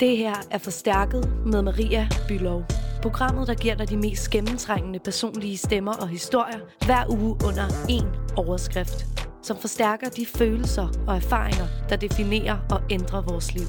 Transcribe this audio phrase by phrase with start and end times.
[0.00, 2.64] Det her er Forstærket med Maria Bylov.
[3.02, 8.34] Programmet, der giver dig de mest gennemtrængende personlige stemmer og historier hver uge under én
[8.36, 9.06] overskrift.
[9.42, 13.66] Som forstærker de følelser og erfaringer, der definerer og ændrer vores liv.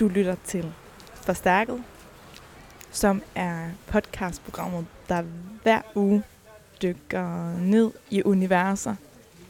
[0.00, 0.74] Du lytter til
[1.14, 1.84] Forstærket,
[2.92, 5.22] som er podcastprogrammet, der
[5.62, 6.22] hver uge
[6.82, 8.94] dykker ned i universer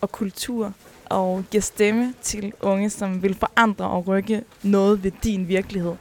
[0.00, 0.72] og kultur
[1.04, 5.94] og giver stemme til unge, som vil forandre og rykke noget ved din virkelighed.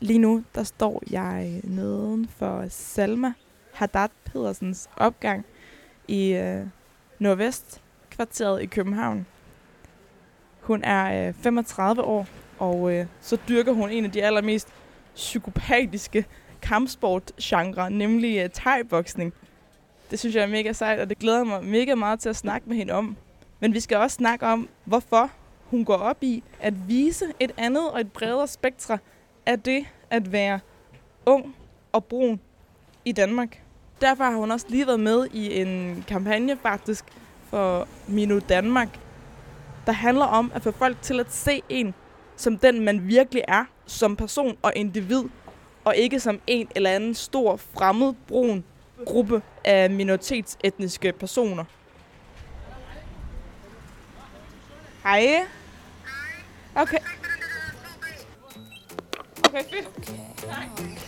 [0.00, 3.32] Lige nu, der står jeg neden for Salma
[3.72, 5.44] Haddad Pedersens opgang
[6.08, 6.66] i øh,
[7.18, 7.80] Nordvest
[8.10, 9.26] kvarteret i København.
[10.60, 12.26] Hun er øh, 35 år,
[12.58, 14.68] og øh, så dyrker hun en af de allermest
[15.18, 16.24] psykopatiske
[16.62, 19.32] kampsportgenre, nemlig uh, thai-boksning.
[20.10, 22.68] Det synes jeg er mega sejt, og det glæder mig mega meget til at snakke
[22.68, 23.16] med hende om.
[23.60, 25.30] Men vi skal også snakke om, hvorfor
[25.64, 28.98] hun går op i at vise et andet og et bredere spektre
[29.46, 30.60] af det at være
[31.26, 31.56] ung
[31.92, 32.40] og brun
[33.04, 33.62] i Danmark.
[34.00, 37.04] Derfor har hun også lige været med i en kampagne faktisk
[37.50, 38.98] for Mino Danmark,
[39.86, 41.94] der handler om at få folk til at se en
[42.36, 45.24] som den, man virkelig er som person og individ,
[45.84, 48.64] og ikke som en eller anden stor, fremmed, brun
[49.06, 51.64] gruppe af minoritetsetniske personer.
[55.02, 55.46] Hej.
[56.74, 56.98] Okay.
[59.44, 59.88] Okay, fedt.
[60.44, 61.07] Okay,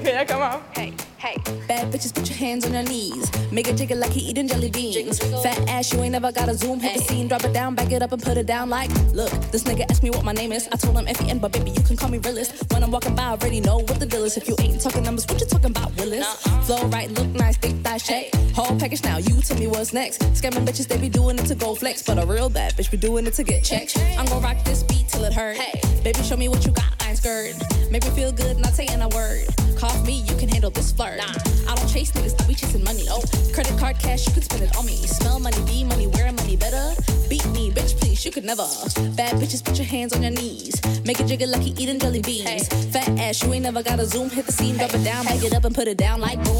[0.00, 0.60] jeg kommer op.
[0.72, 1.36] Hey, hey.
[1.68, 3.30] Bad bitches, put your hands on your knees.
[3.50, 5.18] Make a jiggle like he eating jelly beans.
[5.42, 6.80] Fat ass, you ain't never got a zoom.
[6.80, 8.90] Hit the scene, drop it down, back it up and put it down like.
[9.12, 10.68] Look, this nigga asked me what my name is.
[10.72, 12.52] I told him F-E-N, but baby, you can call me realist.
[12.72, 14.36] When I'm walking by, I already know what the deal is.
[14.36, 16.26] If you ain't talking numbers, what you talking about, Willis?
[16.66, 18.34] Flow right, look nice, thick thigh shape.
[18.54, 20.20] Whole package now, you tell me what's next.
[20.38, 22.02] Scamming bitches, they be doing it to go flex.
[22.02, 23.98] But a real bad bitch be doing it to get checked.
[24.18, 25.56] I'm gonna rock this beat till it hurt.
[25.56, 26.91] Hey, baby, show me what you got,
[27.22, 27.54] Scared.
[27.88, 29.46] Make me feel good, not saying a word.
[29.76, 31.20] Cough me, you can handle this flirt.
[31.20, 33.04] I don't chase niggas, I be chasing money.
[33.08, 33.22] Oh,
[33.54, 34.96] credit card cash, you can spend it on me.
[35.06, 37.00] Smell money, be money, wear money better.
[37.30, 38.66] Beat me, bitch, please, you could never.
[39.14, 40.82] Bad bitches, put your hands on your knees.
[41.04, 42.66] Make a jiggle like you eating jelly beans.
[42.90, 44.28] Fat ass, you ain't never got a zoom.
[44.28, 46.56] Hit the scene, drop it down, back it up and put it down like boom.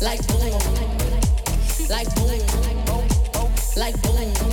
[0.00, 0.38] Like boom.
[1.90, 2.38] Like boom.
[3.76, 4.34] Like boom.
[4.34, 4.47] Boom.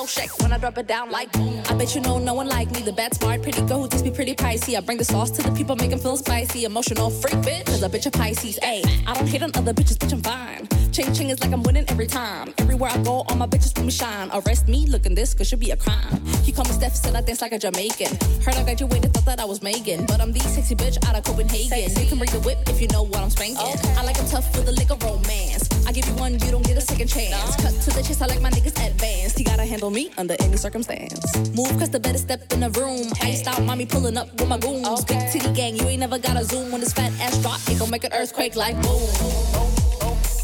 [0.00, 1.62] Make the whole flow shake when I drop it down like boom.
[1.68, 2.82] I bet you know no one like me.
[2.82, 4.76] The bad, smart, pretty girl who just be pretty pricey.
[4.76, 6.64] I bring the sauce to the people, make them feel spicy.
[6.64, 8.58] Emotional freak bitch, cause a bitch of Pisces.
[8.62, 10.68] Ayy, I don't hate on other bitches, bitch, I'm fine.
[10.92, 12.52] Ching ching is like I'm winning every time.
[12.58, 14.30] Everywhere I go, all my bitches put me shine.
[14.32, 16.20] Arrest me, looking this, cause should be a crime.
[16.44, 18.12] He call me Steph, said I dance like a Jamaican.
[18.44, 20.06] Heard I graduated, thought that I was Megan.
[20.06, 21.90] But I'm the sexy bitch out of Copenhagen.
[22.00, 23.58] You can bring the whip if you know what I'm spanking.
[23.96, 25.68] I like 'em tough with a lick of romance.
[25.90, 27.56] I give you one, you don't get a second chance.
[27.56, 29.36] Cut to the chase, I like my niggas advanced.
[29.36, 31.36] He gotta handle me under any circumstance.
[31.50, 33.10] Move, cause the better step in the room.
[33.20, 35.04] Iced out, mommy pulling up with my goons.
[35.04, 36.70] Big titty gang, you ain't never got a zoom.
[36.70, 39.02] When this fat ass drop, it gon' make an earthquake like boom.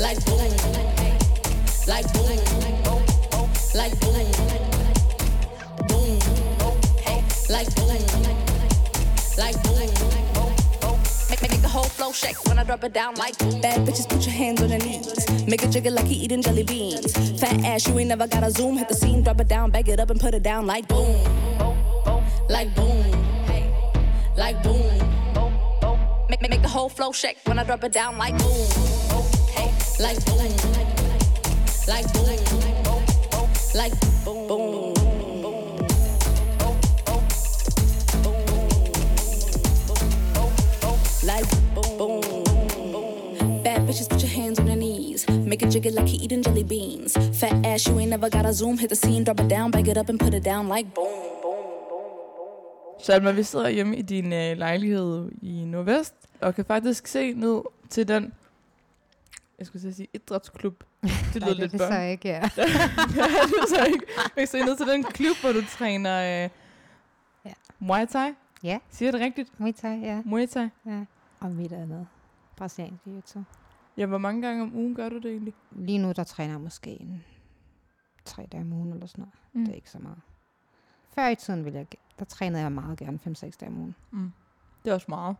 [0.00, 0.36] Like boom.
[1.86, 2.42] Like boom.
[3.72, 4.26] Like boom.
[5.86, 6.18] Boom.
[7.48, 8.02] Like boom.
[9.38, 9.76] Like boom.
[9.76, 10.15] The whole
[11.90, 13.60] flow shake when I drop it down like boom.
[13.60, 15.46] Bad bitches, put your hands on your knees.
[15.46, 17.12] Make a jiggle like you eating jelly beans.
[17.40, 18.76] Fat ass, you ain't never got a zoom.
[18.76, 21.16] Hit the scene, drop it down, back it up and put it down like boom.
[22.48, 23.04] Like boom.
[24.36, 24.98] Like boom.
[26.28, 28.68] Make, make, make the whole flow shake when I drop it down like boom.
[29.98, 30.38] Like boom.
[31.88, 32.26] Like boom.
[33.74, 34.48] Like boom.
[34.48, 34.85] boom.
[45.56, 47.16] Make a jiggle like you eating jelly beans.
[47.40, 48.76] Fat ass, you ain't never got a zoom.
[48.78, 51.08] Hit the scene, drop it down, back it up and put it down like boom.
[53.00, 57.62] Salma, vi sidder hjemme i din øh, lejlighed i Nordvest, og kan faktisk se ned
[57.90, 58.32] til den,
[59.58, 60.84] jeg skulle sige idrætsklub.
[61.34, 62.10] Det lyder lidt det er så børn.
[62.10, 62.34] ikke, ja.
[62.56, 62.62] ja,
[63.46, 64.06] det er så ikke.
[64.16, 66.50] Jeg kan se ned til den klub, hvor du træner øh,
[67.44, 67.52] Ja.
[67.78, 68.30] Muay Thai.
[68.62, 68.78] Ja.
[68.90, 69.60] Siger det rigtigt?
[69.60, 70.22] Muay Thai, ja.
[70.24, 70.68] Muay Thai.
[70.86, 71.04] ja.
[71.40, 72.06] Og mit andet.
[72.56, 73.38] Brasiliansk jiu-jitsu.
[73.96, 75.54] Ja, hvor mange gange om ugen gør du det egentlig?
[75.70, 77.24] Lige nu, der træner jeg måske en
[78.24, 79.34] tre dage om ugen eller sådan noget.
[79.52, 79.64] Mm.
[79.64, 80.20] Det er ikke så meget.
[81.14, 81.86] Før i tiden ville jeg,
[82.18, 83.94] der trænede jeg meget gerne 5-6 dage om ugen.
[84.10, 84.32] Mm.
[84.84, 85.36] Det er også meget.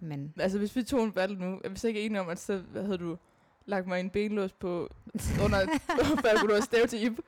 [0.00, 2.38] Men Altså, hvis vi tog en battle nu, er vi så ikke enige om, at
[2.38, 3.16] så, hvad hedder du,
[3.66, 4.88] lagt mig en benlås på,
[5.44, 5.68] under, jeg
[6.40, 7.18] kunne nå at stave til Ip.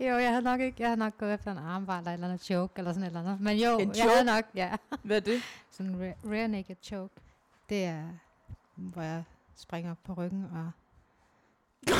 [0.00, 2.28] Jo, jeg havde nok ikke, jeg havde nok gået efter en armbar eller en eller
[2.28, 3.40] andet choke, eller sådan et eller andet.
[3.40, 4.10] Men jo, En jeg choke?
[4.10, 4.76] havde nok, ja.
[5.02, 5.40] Hvad er det?
[5.70, 7.14] Sådan en re- rear naked choke.
[7.68, 8.08] Det er,
[8.74, 9.24] hvor jeg
[9.58, 10.70] springer på ryggen og...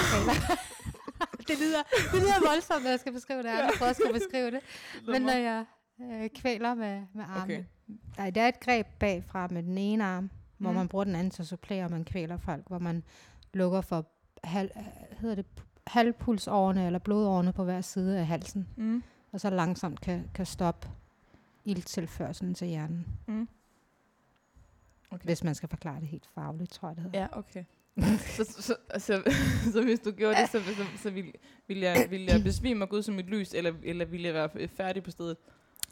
[1.49, 1.83] det, lyder,
[2.13, 3.49] det lyder voldsomt, når jeg skal beskrive det.
[3.49, 4.61] Jeg prøvet at beskrive det.
[5.13, 5.65] Men når jeg
[6.03, 7.43] øh, kvæler med, med armen.
[7.43, 7.65] Okay.
[8.19, 10.77] Nej, det er et greb bagfra med den ene arm, hvor Mhm.
[10.79, 13.03] man bruger den anden til at supplere, og man kvæler folk, hvor man
[13.55, 14.07] lukker for
[14.45, 14.71] halv,
[15.21, 15.47] hedder det,
[15.87, 19.03] halvpulsårene eller blodårene på hver side af halsen, Mm.
[19.33, 20.89] og så langsomt kan, kan stoppe
[21.65, 23.07] ildtilførselen til hjernen.
[23.27, 23.49] Mm.
[25.11, 25.25] Okay.
[25.25, 27.21] Hvis man skal forklare det helt fagligt, tror jeg det hedder.
[27.21, 27.65] Ja, okay.
[28.37, 29.23] så, så, så, altså,
[29.73, 31.33] så hvis du gjorde det, så, så, så ville,
[31.69, 34.35] ville, jeg, ville jeg besvime og gå ud som et lys, eller, eller ville jeg
[34.35, 35.37] være færdig på stedet?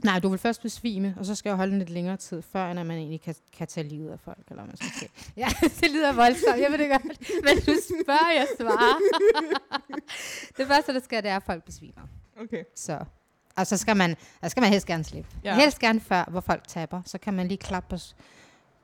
[0.04, 2.70] Nej, du vil først besvime, og så skal jeg holde den lidt længere tid, før
[2.70, 5.10] end at man egentlig kan, kan tage livet af folk, eller hvad man skal sige.
[5.42, 5.48] Ja,
[5.80, 7.04] det lyder voldsomt, jeg ved det godt.
[7.44, 8.98] Men du spørger, jeg svarer.
[10.58, 12.02] det første, der sker, det er, at folk besvimer.
[12.40, 12.64] Okay.
[12.76, 13.04] Så.
[13.56, 15.30] Og så skal man, så skal man helst gerne slippe.
[15.44, 15.54] Ja.
[15.54, 17.02] Helst gerne før, hvor folk taber.
[17.06, 18.16] Så kan man lige klappe på, s-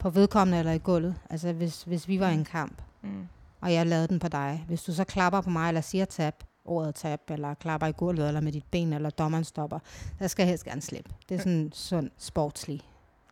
[0.03, 1.15] på vedkommende eller i gulvet.
[1.31, 3.29] Altså hvis, hvis vi var i en kamp, Mm.
[3.61, 4.65] og jeg lavede den på dig.
[4.67, 6.35] Hvis du så klapper på mig, eller siger tab,
[6.65, 9.79] ordet tab, eller klapper i gulvet, eller med dit ben, eller dommeren stopper,
[10.19, 11.11] så skal jeg helst gerne slippe.
[11.29, 12.81] Det er sådan en sund, sportslig.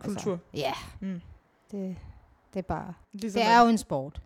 [0.00, 0.32] Kultur.
[0.32, 1.20] Altså, ja, Mm.
[1.70, 1.96] det,
[2.52, 2.94] det er bare...
[3.12, 4.22] Ligesom Det er jo en sport.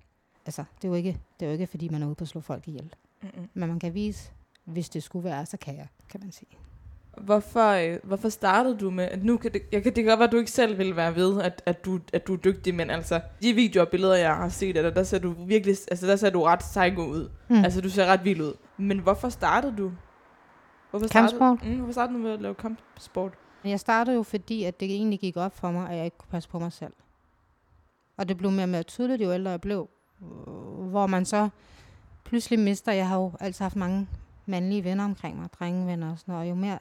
[0.47, 2.29] Altså, det er jo ikke, det er jo ikke fordi man er ude på at
[2.29, 2.95] slå folk ihjel.
[3.23, 3.49] Mm-mm.
[3.55, 4.31] Men man kan vise,
[4.65, 6.51] hvis det skulle være, så kan jeg, kan man sige.
[7.21, 10.19] Hvorfor, øh, hvorfor startede du med, at nu kan det, jeg kan, det kan godt
[10.19, 12.75] være, at du ikke selv vil være ved, at, at, du, at du er dygtig,
[12.75, 15.77] men altså, de videoer og billeder, jeg har set af dig, der ser du virkelig,
[15.91, 17.31] altså der ser du ret psycho ud.
[17.49, 17.65] Mm.
[17.65, 18.53] Altså, du ser ret vild ud.
[18.77, 19.93] Men hvorfor startede du?
[20.91, 21.59] Hvorfor Kampsport?
[21.59, 23.33] Startede, mm, hvorfor startede du med at lave kampsport?
[23.65, 26.31] Jeg startede jo, fordi at det egentlig gik op for mig, at jeg ikke kunne
[26.31, 26.93] passe på mig selv.
[28.17, 29.89] Og det blev mere og mere tydeligt, jo ældre jeg blev.
[30.23, 30.29] øh,
[30.91, 31.49] Hvor man så
[32.25, 34.09] pludselig mister, jeg har jo altid haft mange
[34.47, 36.79] mandlige venner omkring mig, drengevenner og sådan noget, og jo mere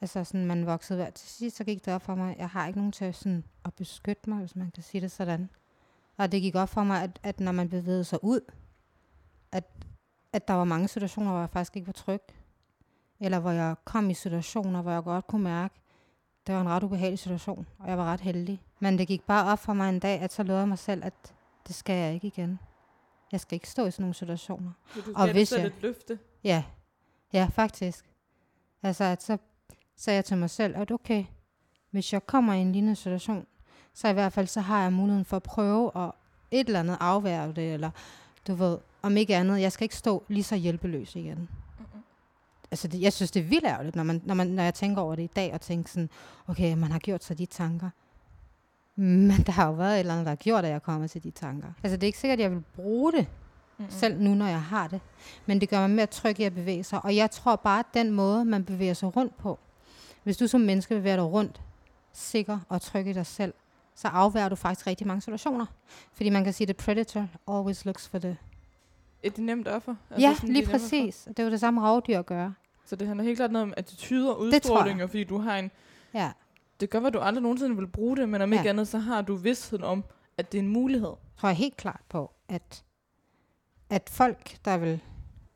[0.00, 2.66] altså sådan, man voksede hver til sidst, så gik det op for mig, jeg har
[2.66, 5.50] ikke nogen til sådan, at beskytte mig, hvis man kan sige det sådan.
[6.16, 8.40] Og det gik op for mig, at, at når man bevægede sig ud,
[9.52, 9.64] at,
[10.32, 12.20] at der var mange situationer, hvor jeg faktisk ikke var tryg.
[13.20, 15.74] Eller hvor jeg kom i situationer, hvor jeg godt kunne mærke,
[16.46, 18.62] det var en ret ubehagelig situation, og jeg var ret heldig.
[18.80, 21.04] Men det gik bare op for mig en dag, at så lovede jeg mig selv,
[21.04, 21.34] at
[21.66, 22.58] det skal jeg ikke igen.
[23.32, 24.70] Jeg skal ikke stå i sådan nogle situationer.
[24.94, 26.18] Så du Og hvis jeg- et løfte?
[26.44, 26.64] Ja,
[27.32, 28.10] ja, faktisk.
[28.82, 29.38] Altså, at så
[29.98, 31.24] sagde jeg til mig selv, at okay,
[31.90, 33.46] hvis jeg kommer i en lignende situation,
[33.94, 36.10] så i hvert fald, så har jeg muligheden for at prøve at
[36.50, 37.90] et eller andet afværge det, eller
[38.46, 41.38] du ved, om ikke andet, jeg skal ikke stå lige så hjælpeløs igen.
[41.38, 42.02] Mm-mm.
[42.70, 45.02] Altså, det, jeg synes, det er vildt ærgerligt, når, man, når, man, når jeg tænker
[45.02, 46.10] over det i dag, og tænker sådan,
[46.46, 47.90] okay, man har gjort sig de tanker.
[48.94, 51.22] Men der har jo været et eller andet, der har gjort, at jeg kommer til
[51.22, 51.68] de tanker.
[51.82, 53.26] Altså, det er ikke sikkert, at jeg vil bruge det,
[53.78, 53.90] Mm-mm.
[53.90, 55.00] selv nu, når jeg har det.
[55.46, 57.04] Men det gør mig mere tryg i at bevæge sig.
[57.04, 59.58] Og jeg tror bare, at den måde, man bevæger sig rundt på,
[60.28, 61.60] hvis du som menneske bevæger dig rundt,
[62.12, 63.54] sikker og tryg i dig selv,
[63.94, 65.66] så afværger du faktisk rigtig mange situationer.
[66.12, 68.36] Fordi man kan sige, at the predator always looks for the...
[69.22, 69.94] Et nemt offer?
[70.18, 71.24] ja, sådan, lige præcis.
[71.28, 72.50] Det er jo det samme rovdyr gør.
[72.86, 74.78] Så det handler helt klart noget om attitude og Det tror jeg.
[74.78, 75.70] udstråling, og fordi du har en...
[76.14, 76.32] Ja,
[76.80, 78.58] Det være, at du aldrig nogensinde vil bruge det, men om Ja.
[78.58, 80.04] ikke andet, så har du vidstheden om,
[80.38, 81.12] at det er en mulighed.
[81.40, 82.84] tror jeg helt klart på, at,
[83.90, 85.00] at folk, der vil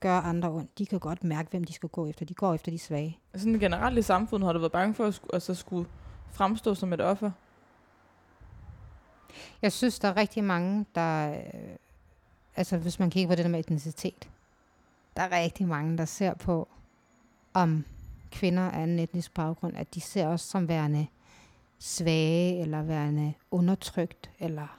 [0.02, 2.26] gøre andre ondt, de kan godt mærke, hvem de skal gå efter.
[2.26, 3.18] De går efter de svage.
[3.34, 5.88] Sådan generelt i samfundet har du været bange for at skulle, altså skulle
[6.30, 7.30] fremstå som et offer.
[9.62, 11.32] Jeg synes, der er rigtig mange, der...
[11.32, 11.76] Øh,
[12.56, 14.28] altså, hvis man kigger på det der med etnicitet.
[15.16, 16.68] Der er rigtig mange, der ser på,
[17.54, 17.84] om
[18.30, 21.06] kvinder af en etnisk baggrund, at de ser os som værende
[21.78, 24.78] svage, eller værende undertrykt, eller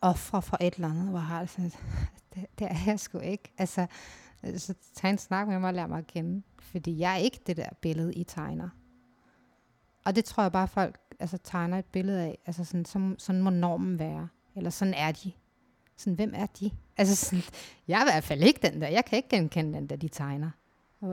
[0.00, 1.78] ofre for et eller andet, hvor har det
[2.34, 3.52] det, det er jeg sgu ikke.
[3.58, 3.86] Altså,
[4.44, 6.42] Øh, så tag en snak med mig og lær mig at kende.
[6.58, 8.68] Fordi jeg er ikke det der billede, I tegner.
[10.04, 12.38] Og det tror jeg bare, folk altså, tegner et billede af.
[12.46, 14.28] Altså sådan, sådan, sådan må normen være.
[14.56, 15.32] Eller sådan er de.
[15.96, 16.70] Sådan, hvem er de?
[16.96, 17.42] Altså sådan,
[17.88, 18.88] jeg er i hvert fald ikke den der.
[18.88, 20.50] Jeg kan ikke genkende den der, de tegner.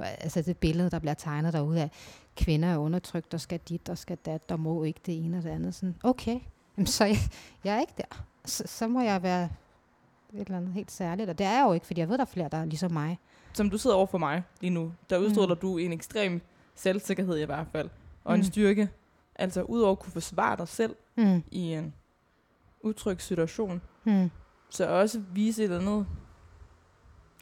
[0.03, 1.91] Altså det billede, der bliver tegnet derude af,
[2.35, 5.43] kvinder er undertrykt, der skal dit, der skal dat, der må ikke det ene og
[5.43, 5.75] det andet.
[5.75, 6.39] Sådan, okay,
[6.77, 7.17] Jamen, så jeg,
[7.63, 8.25] jeg er ikke der.
[8.45, 9.49] Så, så må jeg være
[10.41, 11.29] et eller andet helt særligt.
[11.29, 12.91] Og det er jeg jo ikke, fordi jeg ved, der er flere, der er ligesom
[12.91, 13.19] mig.
[13.53, 15.61] Som du sidder over for mig lige nu, der udstråler Mm.
[15.61, 16.41] du en ekstrem
[16.75, 17.89] selvsikkerhed i hvert fald,
[18.23, 18.43] og en Mm.
[18.43, 18.89] styrke.
[19.35, 21.43] Altså udover at kunne forsvare dig selv Mm.
[21.51, 21.93] i en
[22.81, 24.29] utryg situation, Mm.
[24.69, 26.07] så også vise et eller andet,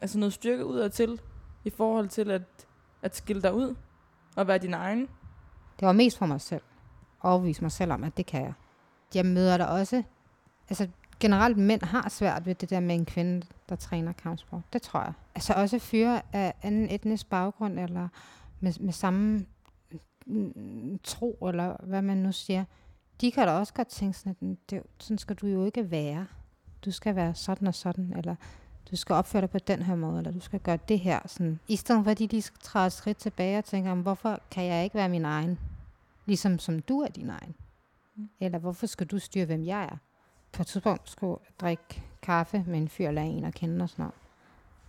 [0.01, 1.21] altså noget styrke ud til,
[1.63, 2.41] i forhold til at,
[3.01, 3.75] at skille dig ud
[4.35, 5.01] og være din egen.
[5.79, 6.61] Det var mest for mig selv.
[7.21, 8.53] Overbevise mig selv om, at det kan jeg.
[9.15, 10.03] Jeg møder der også...
[10.69, 10.87] Altså,
[11.19, 14.61] generelt mænd har svært ved det der med en kvinde, der træner kampsport.
[14.73, 15.13] Det tror jeg.
[15.35, 18.07] Altså også fyre af anden etnisk baggrund, eller
[18.59, 19.45] med, med samme
[20.25, 22.65] mm, tro, eller hvad man nu siger,
[23.21, 26.27] de kan da også godt tænke sådan, at det, sådan skal du jo ikke være.
[26.85, 28.35] Du skal være sådan og sådan, eller
[28.91, 31.19] du skal opføre dig på den her måde, eller du skal gøre det her.
[31.25, 31.59] Sådan.
[31.67, 34.63] I stedet for, at de lige skal træde et skridt tilbage og tænker, hvorfor kan
[34.63, 35.59] jeg ikke være min egen?
[36.25, 37.55] Ligesom som du er din egen.
[38.15, 38.29] Mm.
[38.39, 39.97] Eller hvorfor skal du styre, hvem jeg er?
[40.55, 44.03] På et tidspunkt skulle drikke kaffe med en fyr, eller en og kende og sådan
[44.03, 44.15] noget.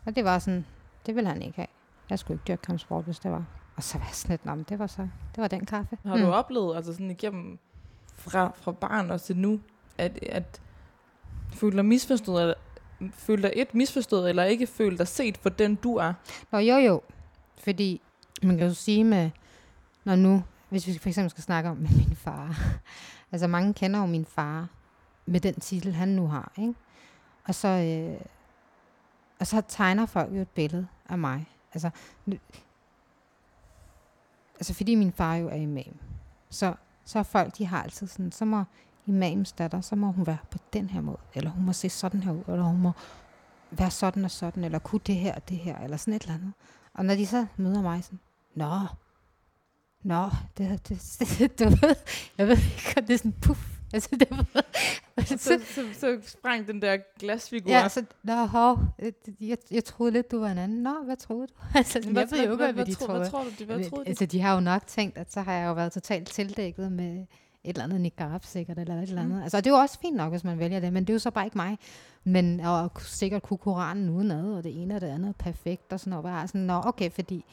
[0.06, 0.66] Og det var sådan,
[1.06, 1.66] det ville han ikke have.
[2.10, 3.44] Jeg skulle ikke dyrke kampsport, hvis det var.
[3.76, 5.02] Og så var jeg sådan lidt, men det var så,
[5.34, 5.98] det var den kaffe.
[6.06, 6.32] Har du mm.
[6.32, 7.58] oplevet, altså sådan igennem
[8.14, 9.60] fra, fra barn og til nu,
[9.98, 10.60] at, at
[11.52, 12.54] føle dig misforstået, eller
[13.10, 16.12] føle dig et misforstået, eller ikke føle dig set for den, du er?
[16.52, 17.02] Nå jo jo,
[17.58, 18.00] fordi
[18.42, 19.30] man kan jo sige med,
[20.04, 22.58] når nu, hvis vi for eksempel skal snakke om med min far.
[23.32, 24.68] altså mange kender jo min far
[25.26, 26.74] med den titel, han nu har, ikke?
[27.44, 28.20] Og så, øh,
[29.40, 31.48] og så tegner folk jo et billede af mig.
[31.74, 31.90] Altså,
[34.54, 35.96] altså fordi min far jo er imam,
[36.50, 38.64] så, så er folk, de har altid sådan, så må
[39.06, 42.22] imams datter, så må hun være på den her måde, eller hun må se sådan
[42.22, 42.92] her ud, eller hun må
[43.70, 46.34] være sådan og sådan, eller kunne det her og det her, eller sådan et eller
[46.34, 46.52] andet.
[46.94, 48.20] Og når de så møder mig sådan,
[48.54, 48.86] Nå,
[50.02, 51.94] Nå, det, det, det, det, ved,
[52.38, 53.75] jeg ved ikke, det er sådan puff.
[53.96, 54.64] Altså, det var,
[55.24, 57.70] så, så, så, så sprang den der glasfigur.
[57.70, 58.78] Ja, så, nå, hov,
[59.40, 60.82] jeg, jeg troede lidt, du var en anden.
[60.82, 61.52] Nå, hvad troede du?
[61.78, 63.20] Altså, hvad, jeg ved jo ikke, hvad, hvad, de troede.
[63.20, 64.08] Hvad tror du, hvad troede de?
[64.08, 67.12] Altså, de har jo nok tænkt, at så har jeg jo været totalt tildækket med
[67.16, 67.26] et
[67.64, 69.36] eller andet niqab sikkert, eller et eller andet.
[69.36, 69.42] Mm.
[69.42, 71.18] Altså, det er jo også fint nok, hvis man vælger det, men det er jo
[71.18, 71.78] så bare ikke mig.
[72.24, 76.10] Men og sikkert kunne Koranen udenad, og det ene og det andet perfekt, og sådan
[76.10, 76.24] noget.
[76.24, 77.44] Bare sådan, nå, okay, fordi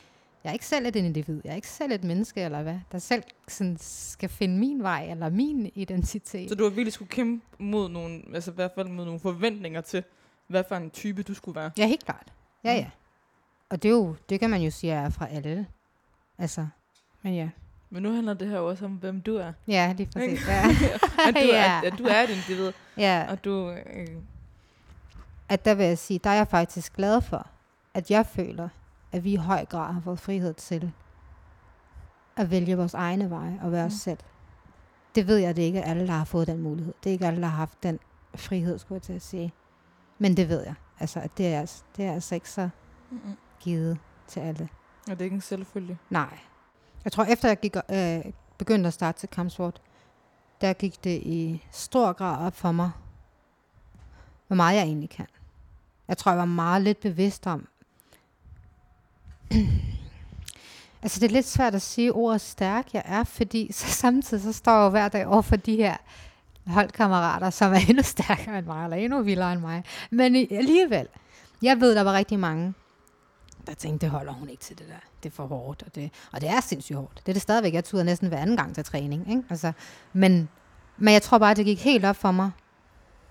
[0.44, 3.00] jeg er ikke selv et individ, jeg er ikke selv et menneske, eller hvad, der
[3.00, 6.50] selv sådan skal finde min vej, eller min identitet.
[6.50, 9.82] Så du har virkelig skulle kæmpe mod nogle, altså i hvert fald mod nogle forventninger
[9.82, 10.04] til,
[10.48, 11.72] hvad for en type du skulle være?
[11.78, 12.34] Ja, helt klart.
[12.64, 12.80] Ja, mm.
[12.80, 12.90] ja.
[13.70, 15.68] Og det, er jo, det kan man jo sige er fra alle.
[16.38, 16.68] Altså,
[17.22, 17.50] men ja.
[17.90, 19.54] Men nu handler det her også om, hvem du er.
[19.68, 20.48] Ja, lige præcis.
[20.48, 20.64] Ja.
[21.28, 21.66] at, du ja.
[21.66, 22.72] er, at du er et individ.
[22.98, 23.26] Ja.
[23.30, 23.72] Og du...
[23.72, 24.08] Øh,
[25.50, 27.48] at der vil jeg sige, der er jeg faktisk glad for,
[27.94, 28.70] at jeg føler,
[29.14, 30.92] at vi i høj grad har fået frihed til
[32.36, 33.94] at vælge vores egne veje og være mm.
[33.94, 34.20] os selv.
[35.16, 36.94] Det ved jeg, det er ikke alle, der har fået den mulighed.
[37.04, 38.00] Det er ikke alle, der har haft den
[38.36, 39.54] frihed, skulle jeg til at sige.
[40.18, 40.76] Men det ved jeg.
[41.00, 42.70] Altså, at det er, det er altså ikke så
[43.12, 43.20] mm
[43.64, 44.70] givet til alle.
[45.10, 45.98] Og det er ikke en selvfølge.
[46.10, 46.40] Nej.
[47.04, 49.82] Jeg tror, efter jeg gik, øh, begyndte at starte til kampsport,
[50.62, 52.92] der gik det i stor grad op for mig,
[54.48, 55.28] hvor meget jeg egentlig kan.
[56.08, 57.68] Jeg tror, jeg var meget lidt bevidst om,
[61.04, 64.54] altså det er lidt svært at sige ordet stærk jeg er, fordi så samtidig så
[64.54, 65.98] står jeg jo hver dag over for de her
[66.68, 69.84] holdkammerater, som er endnu stærkere end mig, eller endnu vildere end mig.
[70.10, 71.08] Men alligevel,
[71.62, 72.74] jeg ved, der var rigtig mange,
[73.68, 75.00] der tænkte, det holder hun ikke til det der.
[75.24, 75.84] Det er for hårdt.
[75.84, 77.22] Og det, og det er sindssygt hårdt.
[77.26, 77.74] Det er det stadigvæk.
[77.74, 79.30] Jeg tuder næsten hver anden gang til træning.
[79.30, 79.44] Ikke?
[79.50, 79.72] Altså,
[80.14, 80.50] men,
[80.98, 82.52] men jeg tror bare, det gik helt op for mig.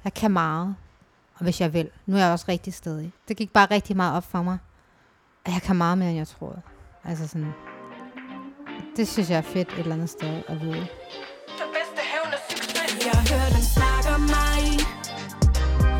[0.04, 0.76] Jeg kan meget.
[1.34, 1.90] Og hvis jeg vil.
[2.06, 3.12] Nu er jeg også rigtig stedig.
[3.28, 4.58] Det gik bare rigtig meget op for mig
[5.46, 6.60] jeg kan meget mere, end jeg troede.
[7.04, 7.52] Altså sådan,
[8.96, 10.86] det synes jeg er fedt et eller andet sted at vide.
[13.04, 14.62] Jeg hører den snakke om mig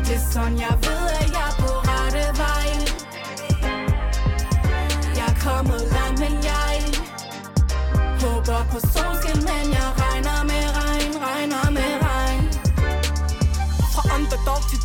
[0.05, 2.67] Det er sådan jeg ved at jeg er på rette vej
[5.19, 6.75] Jeg er kommet langt men jeg
[8.21, 9.32] Håber på solskin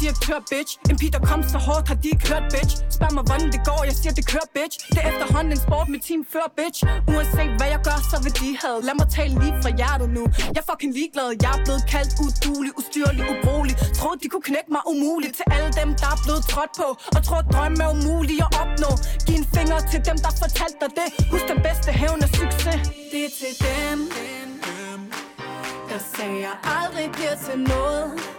[0.00, 0.73] direktør bitch.
[0.90, 2.75] En pige der kom så hårdt har de ikke hørt bitch?
[2.97, 4.76] Spørg mig, hvordan det går, jeg siger, det kører, bitch.
[4.95, 6.78] Det er efterhånden en sport med team før, bitch.
[7.12, 8.78] Uanset hvad jeg gør, så vil de have.
[8.88, 10.25] Lad mig tale lige fra hjertet nu.
[10.55, 13.75] Jeg er fucking ligeglad, jeg er blevet kaldt udulig Ustyrlig, ubrugelig.
[13.99, 15.35] Troede, de kunne knække mig umuligt.
[15.38, 16.88] Til alle dem, der er blevet trådt på.
[17.17, 18.90] Og tror, drømme er umulige at opnå.
[19.26, 21.09] Giv en finger til dem, der fortalte dig det.
[21.33, 22.81] Husk den bedste hævn af succes.
[23.12, 23.99] Det er til dem
[25.90, 28.38] Der sagde, jeg aldrig bliver til noget.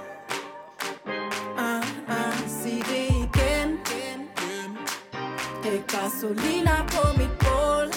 [6.03, 7.87] Gasolina på mit bål.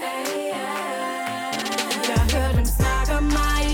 [0.00, 1.54] Hey, yeah.
[2.08, 3.64] Jeg hører dem snakke om mig.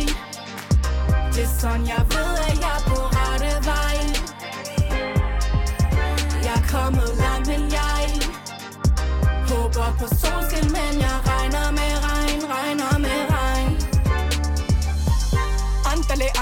[1.34, 3.96] Det er sådan jeg ved at jeg er på rette vej.
[6.46, 8.02] Jeg er kommet langt men jeg
[9.48, 11.75] Håber på solskin men jeg regner med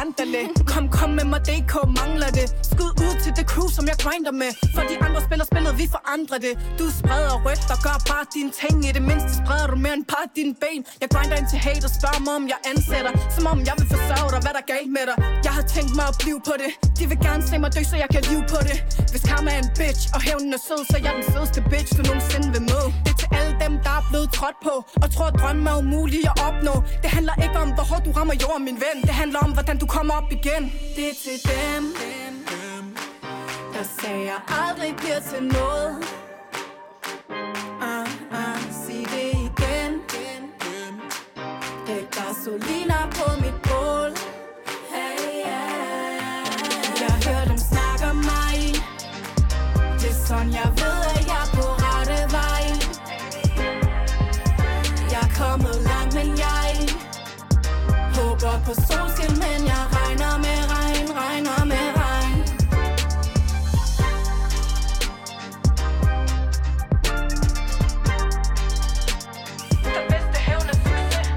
[0.04, 2.46] regn Kom, kom med mig, DK mangler det.
[2.70, 4.50] Skud ud til det crew, som jeg grinder med.
[4.75, 6.54] For de andre spiller spillet, vi forandrer det.
[6.80, 8.76] Du spreder rygter, gør bare dine ting.
[8.88, 10.80] I det mindste spreder du mere end bare dine ben.
[11.02, 13.12] Jeg grinder ind til hate og spørger mig, om jeg ansætter.
[13.37, 15.16] Som om jeg vil forsørge dig, hvad der er galt med dig.
[15.46, 16.70] Jeg har tænkt mig at blive på det.
[16.99, 18.76] De vil gerne se mig dø, så jeg kan live på det.
[19.12, 21.90] Hvis karma er en bitch, og hævnen er sød Så jeg er den sødeste bitch,
[21.99, 25.71] du nogensinde vil møde alle dem, der er blevet trådt på Og tror, at drømme
[25.71, 26.75] er umulige at opnå.
[27.03, 29.03] Det handler ikke om, hvor hårdt du rammer jorden, min ven.
[29.03, 30.62] Det handler om, hvordan du kommer op igen.
[30.97, 31.83] Det er til dem
[33.75, 35.91] Der sagde, jeg aldrig bliver til noget.
[37.88, 38.07] Uh,
[38.38, 39.91] uh, Sig det igen.
[41.87, 43.13] Det er gasolina på
[58.66, 62.38] på solskin, men jeg regner med regn, regner med regn
[69.97, 71.28] Den bedste hævn er succes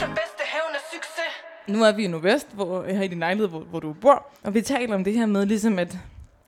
[0.00, 1.32] Den bedste hævn er succes
[1.66, 4.26] Nu er vi i Nordvest, hvor jeg har i din lejlighed, hvor, hvor du bor.
[4.44, 5.98] Og vi taler om det her med ligesom at,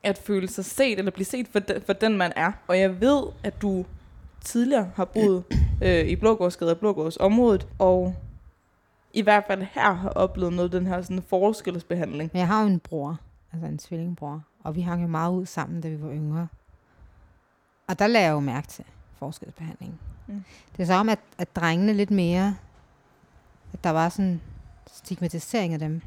[0.02, 2.52] at føle sig set, eller blive set for, de, for den, man er.
[2.66, 3.84] Og jeg ved, at du
[4.48, 5.44] tidligere har boet
[5.82, 8.14] øh, i Blågårdsgade og Blågårdsområdet, og
[9.12, 12.30] i hvert fald her har oplevet noget den her sådan forskelsbehandling.
[12.34, 13.18] Jeg har jo en bror,
[13.52, 16.48] altså en tvillingbror, og vi hang jo meget ud sammen, da vi var yngre.
[17.88, 18.84] Og der lagde jeg jo mærke til
[19.16, 20.00] forskelsbehandling.
[20.26, 20.44] Mm.
[20.76, 22.56] Det er så om, at, at drengene lidt mere,
[23.72, 24.40] at der var sådan
[24.86, 26.00] stigmatisering af dem.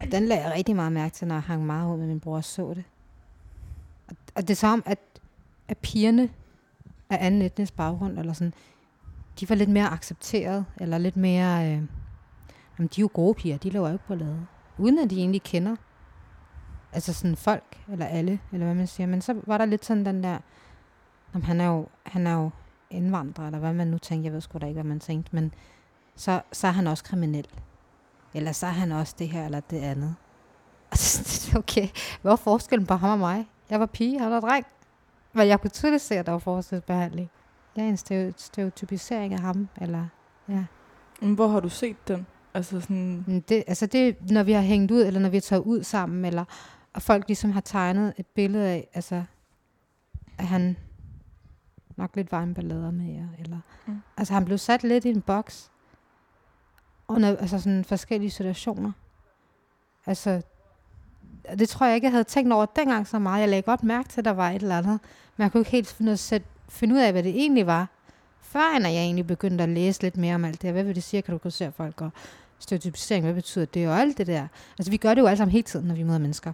[0.00, 2.20] Og den lagde jeg rigtig meget mærke til, når jeg hang meget ud med min
[2.20, 2.84] bror og så det.
[4.08, 4.98] Og, og det er så om, at,
[5.68, 6.28] at pigerne
[7.10, 8.54] af anden etnisk baggrund, eller sådan,
[9.40, 11.82] de var lidt mere accepteret, eller lidt mere, øh,
[12.78, 14.46] jamen de er jo gode piger, de laver jo ikke på lade.
[14.78, 15.76] Uden at de egentlig kender,
[16.92, 19.06] altså sådan folk, eller alle, eller hvad man siger.
[19.06, 20.38] Men så var der lidt sådan den der,
[21.34, 22.50] jamen, han er jo, han er jo
[22.90, 25.54] indvandrer, eller hvad man nu tænkte, jeg ved sgu da ikke, hvad man tænkte, men
[26.16, 27.46] så, så er han også kriminel.
[28.34, 30.14] Eller så er han også det her, eller det andet.
[31.56, 31.88] Okay,
[32.22, 33.46] hvad var forskellen på ham og mig?
[33.70, 34.66] Jeg var pige, han var dreng.
[35.34, 37.30] Men jeg kunne tydeligt se, at der var forskelsbehandling.
[37.76, 40.06] Er en stereo- stereotypisering af ham, eller
[40.48, 40.64] ja.
[41.20, 42.26] Men Hvor har du set den?
[42.54, 45.62] Altså sådan, Det, altså det, når vi har hængt ud, eller når vi har taget
[45.62, 46.44] ud sammen, eller
[46.92, 49.24] og folk ligesom har tegnet et billede af, altså,
[50.38, 50.76] at han
[51.96, 53.92] nok lidt var en ballader med jer, eller, Mm.
[53.92, 54.00] mm.
[54.16, 55.70] altså han blev sat lidt i en boks,
[57.08, 58.92] under altså sådan forskellige situationer.
[60.06, 60.42] Altså,
[61.58, 63.40] det tror jeg ikke, jeg havde tænkt over dengang så meget.
[63.40, 65.00] Jeg lagde godt mærke til, at der var et eller andet,
[65.36, 67.88] men jeg kunne ikke helt finde, sæt, finde ud af, hvad det egentlig var.
[68.40, 70.72] Før når jeg egentlig begyndte at læse lidt mere om alt det her.
[70.72, 72.10] Hvad vil det sige, at kategorisere folk og
[72.58, 74.46] stereotypisering, hvad betyder det og alt det der.
[74.78, 76.52] Altså vi gør det jo alle sammen hele tiden, når vi møder mennesker.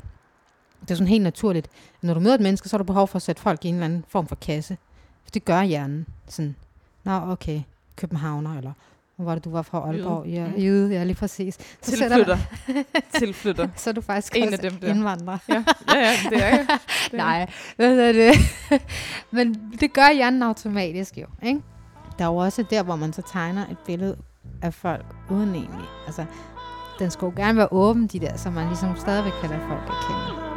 [0.81, 1.69] Det er sådan helt naturligt.
[2.03, 3.75] Når du møder et menneske, så har du behov for at sætte folk i en
[3.75, 4.79] eller anden form for kasse.
[5.25, 6.07] For det gør hjernen.
[6.29, 6.57] Sådan,
[7.05, 7.63] nå okay,
[7.97, 8.73] Københavner, eller
[9.21, 10.27] hvor var det, du var fra Aalborg?
[10.27, 10.35] Jyde.
[10.37, 10.55] Ja, Mm.
[10.63, 11.59] jyde, ja, lige præcis.
[11.83, 12.39] Så, tilflytter.
[13.19, 13.69] tilflytter.
[13.77, 14.89] så er du faktisk En af dem der.
[14.89, 15.39] indvandrer.
[15.49, 16.67] Ja, ja, ja, det er jeg.
[17.11, 18.33] Det er Nej, hvad er det?
[19.37, 21.61] Men det gør hjernen automatisk jo, ikke?
[22.19, 24.17] Der er jo også der, hvor man så tegner et billede
[24.63, 25.87] af folk uden egentlig.
[26.07, 26.25] Altså,
[26.99, 29.95] den skulle gerne være åben, de der, så man ligesom stadigvæk kan lade folk at
[30.09, 30.50] kende.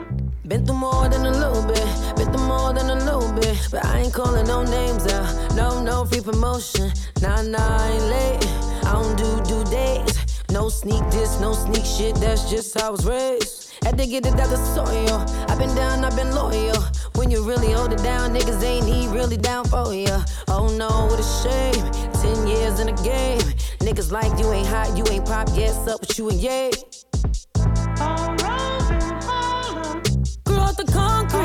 [0.46, 3.86] Been through more than a little bit, been through more than a little bit, but
[3.86, 5.56] I ain't calling no names out.
[5.56, 6.92] No, no free promotion.
[7.22, 8.48] Nah, nah, I ain't late.
[8.86, 10.44] I don't do due days.
[10.52, 12.16] No sneak this, no sneak shit.
[12.16, 13.72] That's just how I was raised.
[13.84, 15.26] Had to get it out the soil.
[15.50, 16.84] I've been down, I've been loyal.
[17.16, 20.26] When you really hold it down, niggas ain't he really down for ya.
[20.50, 21.90] Oh no, what a shame.
[22.22, 23.40] Ten years in the game.
[23.80, 25.48] Niggas like you ain't hot, you ain't pop.
[25.54, 26.72] Yes, up with you and yay.
[26.72, 27.03] Grew
[30.86, 31.43] the concrete.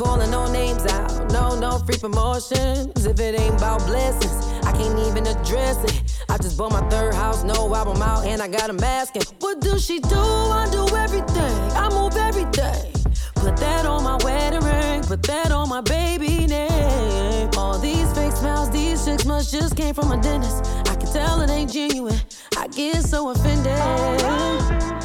[0.00, 1.30] No names out.
[1.30, 3.06] No, no free promotions.
[3.06, 6.24] If it ain't about blessings, I can't even address it.
[6.28, 9.16] I just bought my third house, no album out, and I got a mask.
[9.16, 10.16] And what does she do?
[10.16, 11.56] I do everything.
[11.72, 12.92] I move everything.
[13.36, 17.50] Put that on my wedding ring, put that on my baby name.
[17.56, 20.64] All these fake smiles, these six months just came from a dentist.
[20.88, 22.18] I can tell it ain't genuine.
[22.56, 25.03] I get so offended.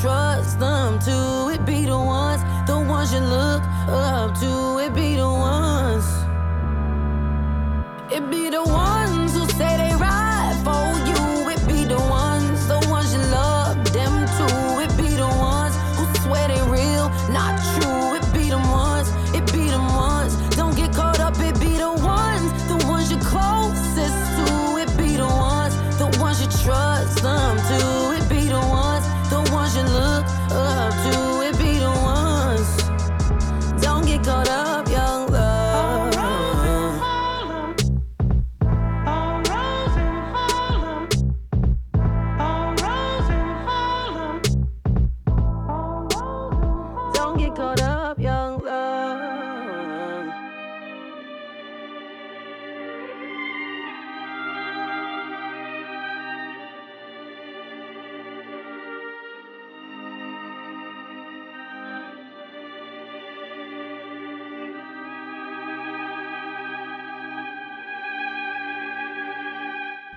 [0.00, 1.50] Trust them to.
[1.52, 4.59] It be the ones, the ones you look up to.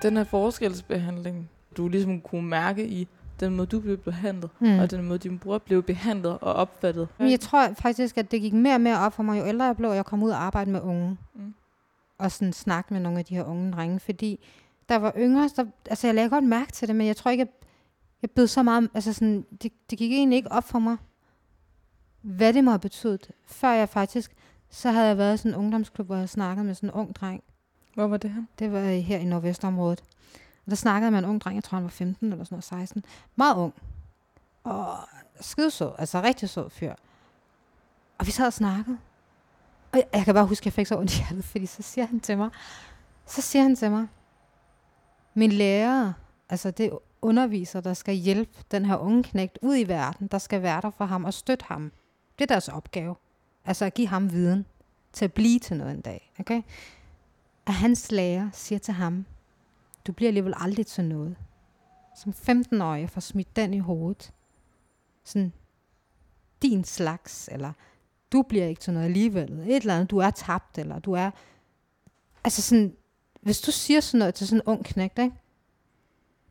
[0.04, 3.08] Den her forskelsbehandling, du ligesom kunne mærke i
[3.40, 4.78] den måde, du blev behandlet, Mm.
[4.78, 7.08] og den måde, din bror blev behandlet og opfattet.
[7.18, 9.64] Men jeg tror faktisk, at det gik mere og mere op for mig, jo ældre
[9.64, 11.18] jeg blev, og jeg kom ud og arbejde med unge.
[11.34, 11.54] Mm.
[12.18, 14.00] Og sådan snakke med nogle af de her unge drenge.
[14.00, 14.44] Fordi
[14.88, 17.40] der var yngre, der, altså jeg lagde godt mærke til det, men jeg tror ikke,
[17.42, 17.68] jeg,
[18.22, 20.96] jeg bed så meget, altså sådan, det, det gik egentlig ikke op for mig,
[22.22, 23.30] hvad det må have betydet.
[23.46, 24.32] Før jeg faktisk,
[24.70, 27.16] så havde jeg været i sådan en ungdomsklub, hvor jeg snakkede med sådan en ung
[27.16, 27.42] dreng.
[27.94, 28.42] Hvor var det her?
[28.58, 30.04] Det var øh, her i Nordvestområdet.
[30.34, 32.64] Og der snakkede man en ung dreng, jeg tror han var 15 eller sådan noget,
[32.64, 33.04] 16.
[33.36, 33.74] Meget ung.
[34.64, 34.96] Og
[35.40, 36.94] skidesød, altså rigtig sød fyr.
[38.18, 38.98] Og vi sad og snakkede.
[39.92, 41.82] Og jeg, jeg kan bare huske, at jeg fik så ondt i hjertet, fordi så
[41.82, 42.50] siger han til mig,
[43.26, 44.06] så siger han til mig,
[45.34, 46.12] min lærer,
[46.48, 46.90] altså det
[47.22, 50.90] underviser, der skal hjælpe den her unge knægt ud i verden, der skal være der
[50.90, 51.92] for ham og støtte ham.
[52.38, 53.16] Det er deres opgave.
[53.64, 54.66] Altså at give ham viden
[55.12, 56.32] til at blive til noget en dag.
[56.40, 56.62] Okay?
[57.66, 59.26] At hans lærer siger til ham,
[60.06, 61.36] du bliver alligevel aldrig til noget.
[62.16, 64.32] Som 15-årig får smidt den i hovedet.
[65.24, 65.52] Sådan,
[66.62, 67.72] din slags, eller
[68.32, 69.52] du bliver ikke til noget alligevel.
[69.52, 71.30] Et eller andet, du er tabt, eller du er...
[72.44, 72.96] Altså sådan,
[73.40, 75.36] hvis du siger sådan noget til sådan en ung knægt, ikke?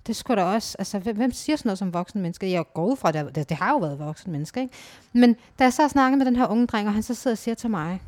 [0.07, 2.51] Det skulle da også, altså hvem, hvem siger sådan noget som voksen menneske?
[2.51, 4.73] Jeg går ud fra, det, det, det har jo været voksen menneske, ikke?
[5.13, 7.37] Men da jeg så snakker med den her unge dreng, og han så sidder og
[7.37, 8.01] siger til mig,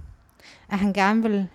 [0.69, 1.47] at han gerne vil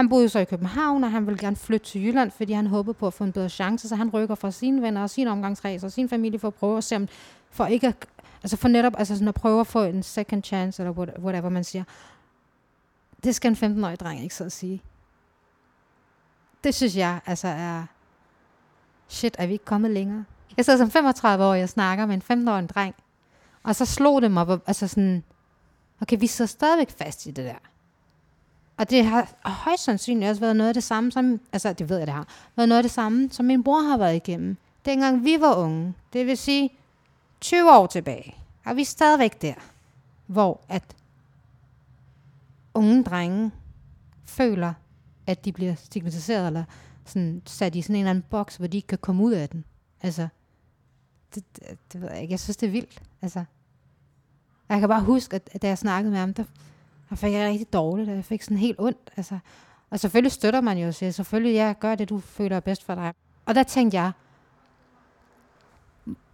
[0.00, 2.66] han boede jo så i København, og han ville gerne flytte til Jylland, fordi han
[2.66, 5.28] håbede på at få en bedre chance, så han rykker fra sine venner og sin
[5.28, 7.08] omgangskreds og sin familie for at prøve at se om,
[7.50, 8.06] for ikke at,
[8.42, 11.64] altså for netop altså sådan at prøve at få en second chance, eller whatever man
[11.64, 11.84] siger.
[13.24, 14.82] Det skal en 15-årig dreng ikke så at sige.
[16.64, 17.84] Det synes jeg altså er,
[19.08, 20.24] shit, er vi ikke kommet længere?
[20.56, 22.94] Jeg sidder som 35 år, og jeg snakker med en 15-årig dreng,
[23.62, 25.24] og så slog det mig, altså sådan,
[26.02, 27.69] okay, vi sidder stadigvæk fast i det der.
[28.80, 31.98] Og det har højst sandsynligt også været noget af det samme, som, altså det ved
[31.98, 34.56] jeg, det har, været noget af det samme, som min bror har været igennem.
[34.84, 36.70] Dengang vi var unge, det vil sige
[37.40, 39.54] 20 år tilbage, er vi stadigvæk der,
[40.26, 40.82] hvor at
[42.74, 43.50] unge drenge
[44.24, 44.72] føler,
[45.26, 46.64] at de bliver stigmatiseret, eller
[47.04, 49.48] sådan sat i sådan en eller anden boks, hvor de ikke kan komme ud af
[49.48, 49.64] den.
[50.00, 50.28] Altså,
[51.34, 52.32] det, det, det ved jeg ikke.
[52.32, 53.02] Jeg synes, det er vildt.
[53.22, 53.44] Altså,
[54.68, 56.44] jeg kan bare huske, at, at da jeg snakkede med ham, der,
[57.10, 59.10] og fik jeg rigtig dårligt, og jeg fik sådan helt ondt.
[59.16, 59.38] Altså,
[59.90, 60.94] og selvfølgelig støtter man jo sig.
[60.94, 63.12] siger, selvfølgelig, ja, gør det, du føler er bedst for dig.
[63.46, 64.12] Og der tænkte jeg,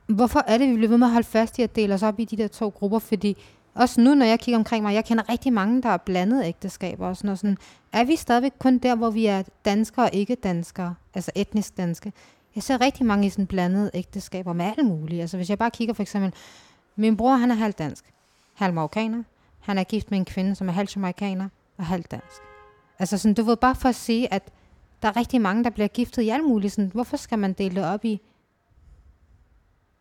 [0.06, 2.20] hvorfor er det, vi bliver ved med at holde fast i at dele os op
[2.20, 2.98] i de der to grupper?
[2.98, 3.36] Fordi
[3.74, 7.06] også nu, når jeg kigger omkring mig, jeg kender rigtig mange, der er blandet ægteskaber
[7.06, 7.38] og sådan noget.
[7.38, 7.58] Sådan,
[7.92, 12.12] er vi stadigvæk kun der, hvor vi er danskere og ikke danskere, altså etnisk danske?
[12.54, 15.20] Jeg ser rigtig mange i sådan blandede ægteskaber med alt muligt.
[15.20, 16.34] Altså hvis jeg bare kigger for eksempel,
[16.96, 18.04] min bror han er halvdansk,
[18.54, 19.22] halv marokkaner.
[19.66, 21.48] Han er gift med en kvinde, som er halvt jamaikaner.
[21.78, 22.40] og halvt dansk.
[22.98, 24.42] Altså sådan, du ved, bare for at sige, at
[25.02, 26.72] der er rigtig mange, der bliver giftet i alt muligt.
[26.72, 28.20] Sådan, hvorfor skal man dele det op i,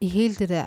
[0.01, 0.65] i hele det der,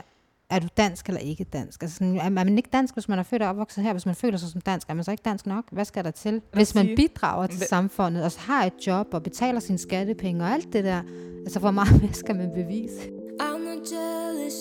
[0.51, 1.83] er du dansk eller ikke dansk?
[1.83, 3.93] Altså sådan, er man ikke dansk, hvis man er født og opvokset her?
[3.93, 5.65] Hvis man føler sig som dansk, er man så ikke dansk nok?
[5.73, 6.43] Hvad skal der til?
[6.53, 10.51] Hvis man bidrager til samfundet, og så har et job, og betaler sine skattepenge og
[10.51, 11.03] alt det der,
[11.45, 13.01] altså hvor meget mere skal man bevise?
[13.43, 14.55] I'm not jealous,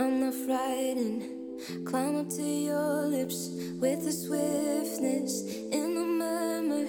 [0.00, 1.37] I'm not frightened.
[1.84, 5.42] Climb up to your lips with a swiftness
[5.72, 6.86] in the murmur,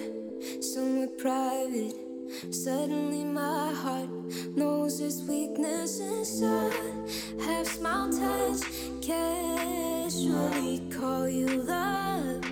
[0.62, 1.94] somewhere private.
[2.50, 4.08] Suddenly my heart
[4.56, 7.10] knows its weakness inside.
[7.40, 8.60] Half smile touch,
[9.02, 12.44] casually call you love.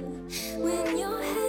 [0.59, 1.48] When your hand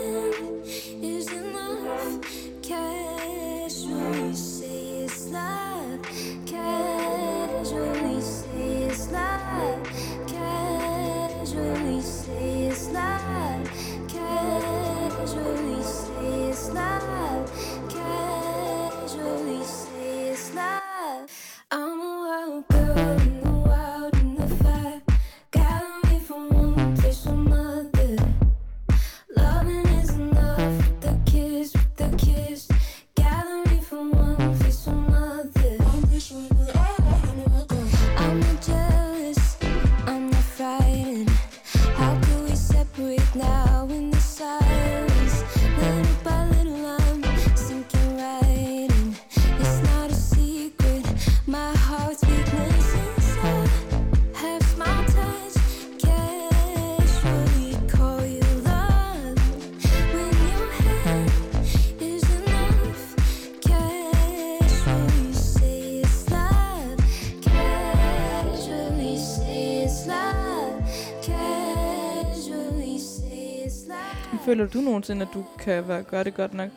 [74.45, 76.69] Føler du nogensinde, at du kan være, gøre det godt nok?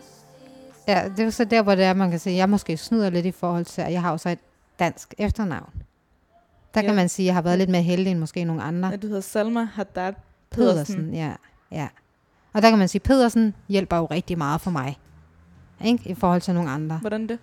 [0.89, 3.11] Ja, det er så der, hvor det er, man kan sige, at jeg måske snyder
[3.11, 4.39] lidt i forhold til, at jeg har jo så et
[4.79, 5.73] dansk efternavn.
[6.75, 6.87] Der Ja.
[6.87, 8.89] kan man sige, at jeg har været lidt mere heldig end måske nogle andre.
[8.89, 10.13] Ja, du hedder Salma Haddad
[10.51, 11.15] Pedersen, Pedersen.
[11.15, 11.33] ja,
[11.71, 11.89] ja.
[12.53, 14.99] Og der kan man sige, at Pedersen hjælper jo rigtig meget for mig.
[15.85, 16.11] Ikke?
[16.11, 16.97] I forhold til nogle andre.
[16.97, 17.39] Hvordan det?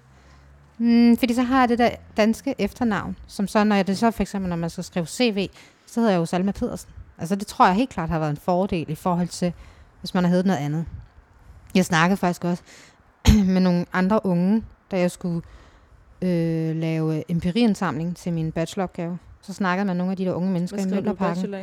[0.78, 4.12] Mm, fordi så har jeg det der danske efternavn, som så, når jeg det så
[4.12, 5.50] for eksempel, når man skal skrive CV,
[5.86, 6.90] så hedder jeg jo Salma Pedersen.
[7.18, 9.54] Altså det tror jeg helt klart har været en fordel i forhold til,
[10.00, 10.86] hvis man har heddet noget andet.
[11.76, 12.64] Jeg snakkede faktisk også
[13.54, 15.42] med nogle andre unge, da jeg skulle
[16.22, 19.18] øh, lave empiriindsamling til min bacheloropgave.
[19.42, 21.54] Så snakkede man med nogle af de der unge mennesker i du Møllerparken.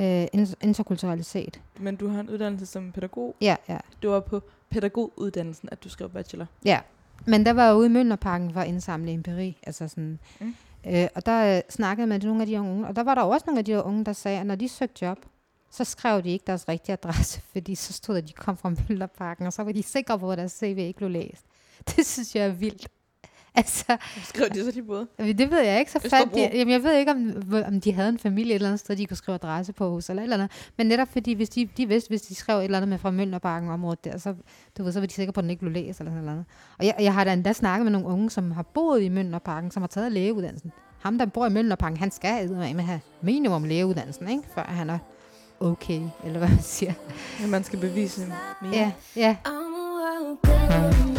[0.00, 1.60] Øh, in- interkulturalitet.
[1.80, 3.36] Men du har en uddannelse som pædagog.
[3.40, 3.78] Ja, ja.
[4.02, 6.46] Det var på pædagoguddannelsen, at du skrev bachelor.
[6.64, 6.80] Ja,
[7.26, 9.58] men der var jeg ude i Mønderparken for at indsamle empiri.
[9.66, 10.54] Altså sådan, Mm.
[10.86, 13.22] øh, og der øh, snakkede man med nogle af de unge, og der var der
[13.22, 15.18] også nogle af de unge, der sagde, at når de søgte job,
[15.70, 18.72] så skrev de ikke deres rigtige adresse, fordi så stod der, at de kom fra
[18.88, 21.44] Møllerparken, og så var de sikre på, at deres CV ikke blev læst.
[21.96, 22.88] Det synes jeg er vildt.
[23.56, 25.06] Altså, skrev de så de både?
[25.18, 25.92] det ved jeg ikke.
[25.92, 28.68] Så fandt de, jamen, jeg ved ikke, om, om de havde en familie et eller
[28.68, 30.70] andet sted, de kunne skrive adresse på hos, eller et eller andet.
[30.76, 33.10] Men netop fordi, hvis de, de vidste, hvis de skrev et eller andet med fra
[33.10, 34.34] Møllerparken området der, så,
[34.78, 36.44] du ved, så var de sikre på, at den ikke blev læst, eller sådan noget.
[36.78, 39.70] Og jeg, jeg har da endda snakket med nogle unge, som har boet i Møllerparken,
[39.70, 40.72] som har taget lægeuddannelsen.
[40.98, 44.42] Ham, der bor i Møllerparken, han skal med have minimum lægeuddannelsen, ikke?
[44.54, 44.98] før han er
[45.60, 46.92] okay, eller hvad man siger.
[47.40, 48.72] Ja, man skal bevise mere.
[48.72, 49.36] Ja, ja.
[49.46, 51.15] I'm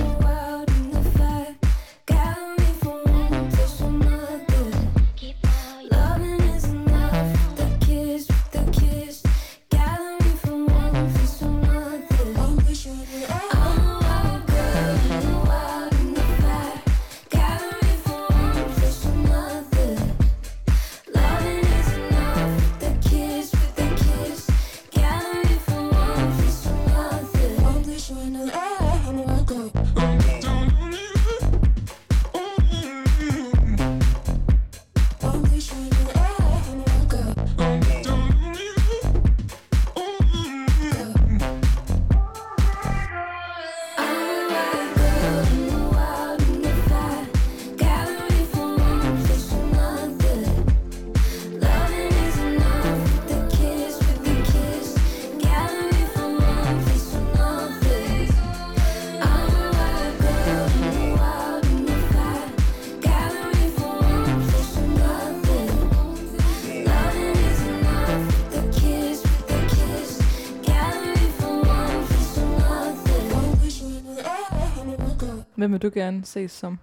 [75.57, 76.79] Hvem vil du gerne ses som?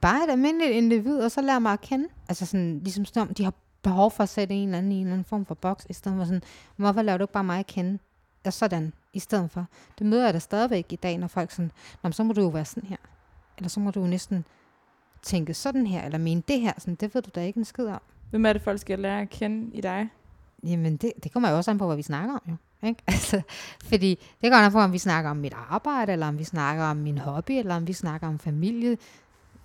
[0.00, 2.08] Bare et almindeligt individ, og så lære mig at kende.
[2.28, 4.94] Altså sådan, ligesom som om, de har behov for at sætte en eller anden i
[4.94, 6.42] en eller anden form for boks, i stedet for sådan,
[6.76, 7.98] hvorfor laver du ikke bare mig at kende?
[8.44, 8.92] Og sådan.
[9.12, 9.66] i stedet for.
[9.98, 12.48] Det møder jeg da stadigvæk i dag, når folk sådan, Nå, så må du jo
[12.48, 12.96] være sådan her.
[13.56, 14.44] Eller så må du jo næsten
[15.22, 16.72] tænke sådan her, eller mene det her.
[16.78, 18.00] Sådan, det ved du da ikke en skid om.
[18.30, 20.08] Hvem er det, folk skal lære at kende i dig?
[20.62, 22.56] Jamen, det, det kommer jo også an på, hvad vi snakker om, jo.
[22.82, 23.02] Ikke?
[23.08, 23.42] Altså,
[23.84, 26.84] fordi det går nok på, om vi snakker om mit arbejde, eller om vi snakker
[26.84, 28.90] om min hobby, eller om vi snakker om familie.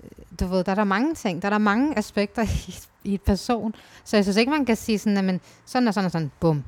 [0.04, 1.41] Øh, du ved, der er der mange ting.
[1.41, 3.75] Der er der mange aspekter i, i et person.
[4.04, 6.63] Så jeg synes ikke, man kan sige sådan, at sådan og sådan og sådan, bum.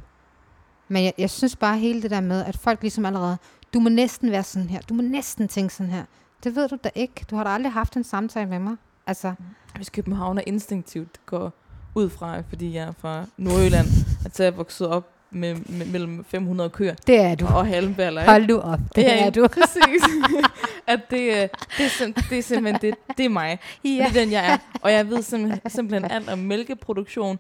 [0.88, 3.38] Men jeg, jeg synes bare hele det der med, at folk ligesom allerede,
[3.74, 6.04] du må næsten være sådan her, du må næsten tænke sådan her.
[6.44, 7.26] Det ved du da ikke.
[7.30, 8.76] Du har da aldrig haft en samtale med mig.
[9.08, 9.46] Altså, mm.
[9.76, 11.54] Hvis København er instinktivt går
[11.96, 13.88] ud fra, fordi jeg er fra Nordjylland,
[14.26, 17.46] at jeg er vokset op med, med mellem 500 køer det er du.
[17.46, 18.22] og halmballer.
[18.22, 18.32] ikke?
[18.32, 18.80] Hold du op.
[18.96, 19.48] Det er du.
[19.62, 20.04] Præcis.
[20.88, 21.36] at det, øh,
[21.78, 23.60] det, er sim- det er simpelthen det, det er mig.
[23.84, 23.90] Ja.
[23.90, 24.58] Det er den, jeg er.
[24.82, 27.40] Og jeg ved simpelthen, simpelthen alt om mælkeproduktion.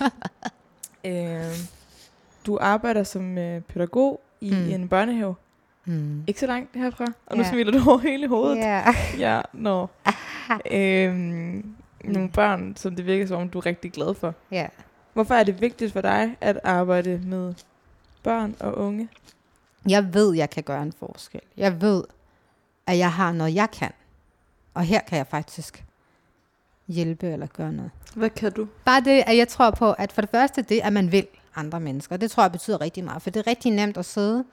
[1.06, 1.40] øh,
[2.46, 4.56] du arbejder som øh, pædagog i Mm.
[4.56, 4.68] mm.
[4.70, 5.34] en børnehave.
[5.84, 6.22] Mm.
[6.26, 7.04] Ikke så langt herfra.
[7.26, 7.50] Og nu Ja.
[7.50, 8.56] smiler du over hele hovedet.
[8.56, 8.82] Ja.
[9.18, 9.86] Ja, nå.
[10.70, 11.64] øhm,
[12.04, 14.34] nogle børn, som det virker som om, du er rigtig glad for.
[14.52, 14.66] ja.
[15.14, 17.54] Hvorfor er det vigtigt for dig at arbejde med
[18.22, 19.08] børn og unge?
[19.88, 21.40] Jeg ved, jeg kan gøre en forskel.
[21.56, 22.04] Jeg ved,
[22.86, 23.90] at jeg har noget, jeg kan.
[24.74, 25.84] Og her kan jeg faktisk
[26.88, 27.90] hjælpe eller gøre noget.
[28.14, 28.68] Hvad kan du?
[28.84, 31.80] Bare det, at jeg tror på, at for det første det, at man vil andre
[31.80, 32.16] mennesker.
[32.16, 33.22] Det tror jeg betyder rigtig meget.
[33.22, 34.44] For det er rigtig nemt at sidde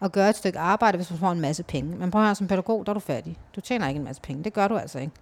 [0.00, 1.96] og gøre et stykke arbejde, hvis du får en masse penge.
[1.96, 3.36] Men prøv at høre, som pædagog, der er du færdig.
[3.56, 4.44] Du tjener ikke en masse penge.
[4.44, 5.12] Det gør du altså ikke.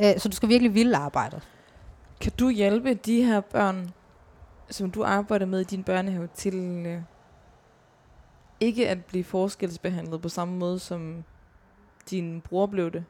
[0.00, 1.42] Øh, Så du skal virkelig ville arbejdet.
[2.20, 3.90] Kan du hjælpe de her børn,
[4.70, 7.02] som du arbejder med i din børnehave, til øh,
[8.60, 11.24] ikke at blive forskelsbehandlet på samme måde, som
[12.10, 13.04] din bror blev det?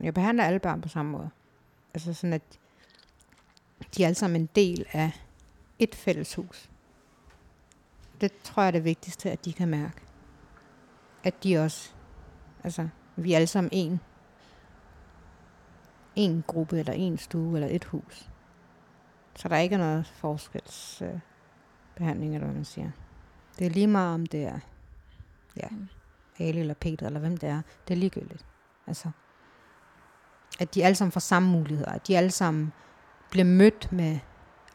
[0.00, 1.30] Jeg behandler alle børn på samme måde.
[1.94, 2.58] Altså sådan, at
[3.96, 5.24] de er alle sammen en del af
[5.78, 6.70] et fælles hus.
[8.20, 10.00] Det tror jeg er det vigtigste, at de kan mærke.
[11.24, 11.92] At de også,
[12.64, 14.00] altså, vi er alle sammen en,
[16.16, 18.30] en gruppe, eller en stue, eller et hus.
[19.38, 21.20] Så der ikke er noget forskelsbehandling, øh,
[21.96, 22.90] behandling, eller hvad man siger.
[23.58, 24.58] Det er lige meget, om det er,
[25.56, 25.68] ja,
[26.38, 27.62] Ali eller Peter, eller hvem det er.
[27.88, 28.44] Det er ligegyldigt.
[28.86, 29.10] Altså,
[30.60, 32.72] at de alle sammen får samme muligheder, at de alle sammen
[33.30, 34.18] bliver mødt med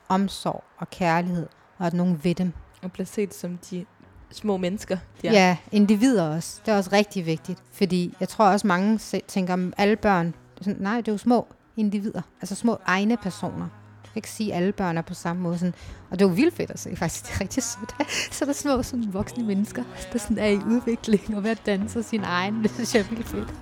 [0.10, 1.48] omsorg og kærlighed,
[1.78, 2.54] og at nogen ved dem.
[2.82, 3.86] Og bliver set som de
[4.32, 4.96] små mennesker.
[4.96, 5.30] de Ja.
[5.30, 5.34] er.
[5.34, 6.62] ja, individer også.
[6.66, 8.98] Det er også rigtig vigtigt, fordi jeg tror også mange
[9.28, 11.48] tænker, om alle børn, sådan, nej, det er jo små
[11.78, 13.68] individer, altså små egne personer.
[14.14, 15.58] Du kan ikke sige, at alle børn er på samme måde.
[15.58, 15.74] Sådan,
[16.12, 17.26] og det er jo vildt fedt at se, faktisk.
[17.26, 17.96] Det er rigtig sødt.
[18.36, 21.66] Så er der små sådan, voksne mennesker, der sådan er i udvikling og ved at
[21.66, 22.64] danse sin egen.
[22.64, 23.54] Det synes jeg er vildt fedt.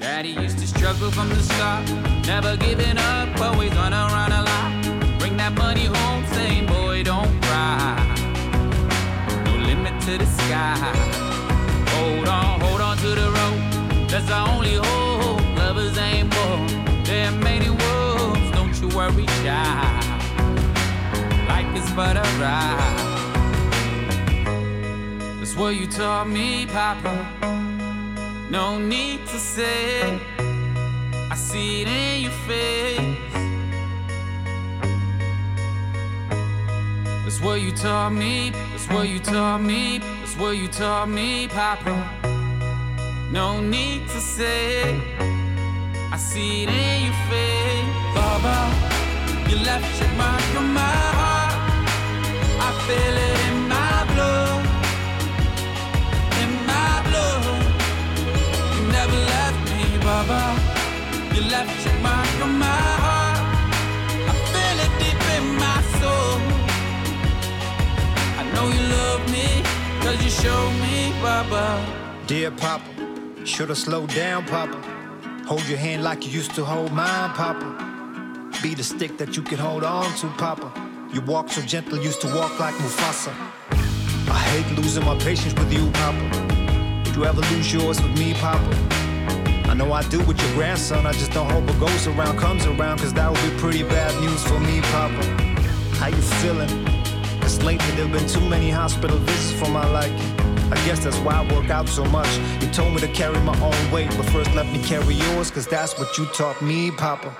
[0.00, 1.84] Daddy used to struggle from the start,
[2.32, 4.70] never giving up, always on a run a lot.
[5.20, 7.96] Bring that money home, saying, boy, don't cry.
[9.44, 10.76] No limit to the sky.
[11.94, 13.60] Hold on, hold on to the rope.
[14.10, 15.03] That's the only hope.
[18.88, 20.04] Worry, child.
[21.48, 23.14] Life is but a ride.
[25.38, 27.14] That's what you taught me, Papa.
[28.50, 30.20] No need to say,
[31.30, 33.18] I see it in your face.
[37.24, 41.48] That's what you taught me, that's what you taught me, that's what you taught me,
[41.48, 41.94] Papa.
[43.32, 45.00] No need to say,
[46.14, 47.90] I see it in your face.
[48.14, 48.56] Baba,
[49.50, 51.54] you left your mark on my heart.
[52.66, 54.62] I feel it in my blood,
[56.42, 57.42] in my blood.
[58.76, 60.40] You never left me, Baba.
[61.34, 63.40] You left your mark on my heart.
[64.30, 66.38] I feel it deep in my soul.
[68.38, 69.48] I know you love me,
[70.00, 71.84] cause you showed me, Baba.
[72.28, 72.88] Dear Papa,
[73.44, 75.03] should've slowed down, Papa.
[75.46, 78.50] Hold your hand like you used to hold mine, Papa.
[78.62, 80.72] Be the stick that you can hold on to, Papa.
[81.12, 83.34] You walk so gentle, used to walk like Mufasa.
[84.30, 87.02] I hate losing my patience with you, Papa.
[87.04, 88.74] Did you ever lose yours with me, Papa?
[89.68, 92.64] I know I do with your grandson, I just don't hope what goes around comes
[92.64, 95.22] around, cause that would be pretty bad news for me, Papa.
[95.98, 96.70] How you feeling?
[97.42, 100.53] Cause lately there have been too many hospital visits for my liking.
[100.72, 102.28] I guess that's why I work out so much.
[102.60, 105.66] You told me to carry my own weight, but first let me carry yours, cause
[105.66, 107.34] that's what you taught me, Papa.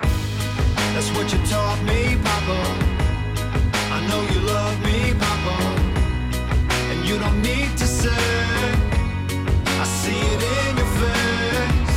[0.93, 2.59] That's what you taught me, Papa.
[3.91, 5.57] I know you love me, Papa.
[6.91, 8.09] And you don't need to say,
[9.65, 11.95] I see it in your face.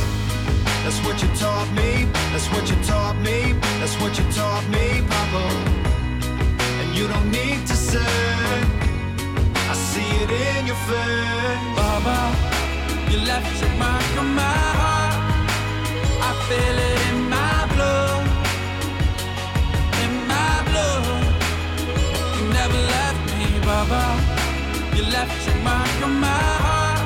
[0.83, 5.01] That's what you taught me, that's what you taught me, that's what you taught me,
[5.07, 5.45] Papa.
[6.81, 8.88] And you don't need to say,
[10.21, 11.63] it in your face.
[11.75, 12.17] Baba,
[13.11, 15.17] you left your mark on my heart.
[16.27, 18.27] I feel it in my blood.
[20.03, 21.05] In my blood.
[22.35, 24.03] You never left me, Baba.
[24.95, 27.01] You left your mark on my heart.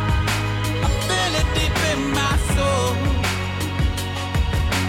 [0.85, 2.95] I feel it deep in my soul.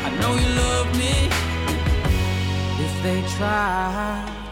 [0.06, 1.14] I know you love me
[2.84, 4.43] if they try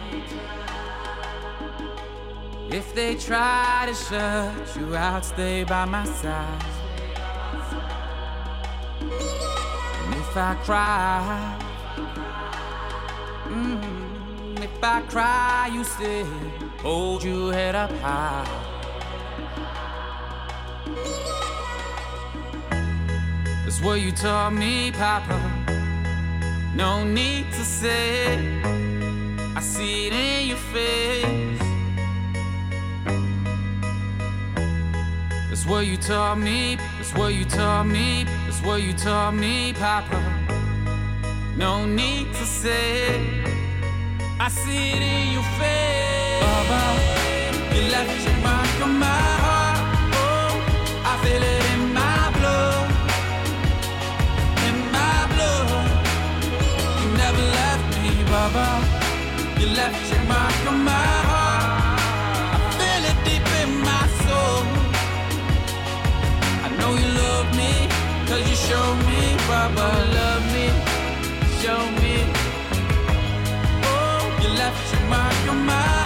[2.74, 6.64] if they try to shut you out, stay by my side.
[9.00, 11.58] And if I cry,
[13.44, 16.26] mm, if I cry, you still
[16.78, 18.62] hold your head up high.
[23.64, 25.38] That's what you taught me, Papa.
[26.74, 28.38] No need to say,
[29.54, 31.41] I see it in your face.
[35.52, 39.74] That's what you taught me, that's what you taught me, that's what you taught me,
[39.74, 40.18] Papa.
[41.58, 43.44] No need to say,
[44.40, 46.40] I see it in your face.
[46.40, 46.82] Baba,
[47.74, 49.80] you left your mark on my heart.
[50.24, 52.88] Oh, I feel it in my blood,
[54.68, 55.68] in my blood.
[57.02, 58.66] You never left me, Baba.
[59.60, 61.11] You left your mark on my
[68.72, 69.88] show me, Baba.
[70.18, 70.66] Love me,
[71.60, 72.16] show me.
[73.90, 76.01] Oh, you left your mark on my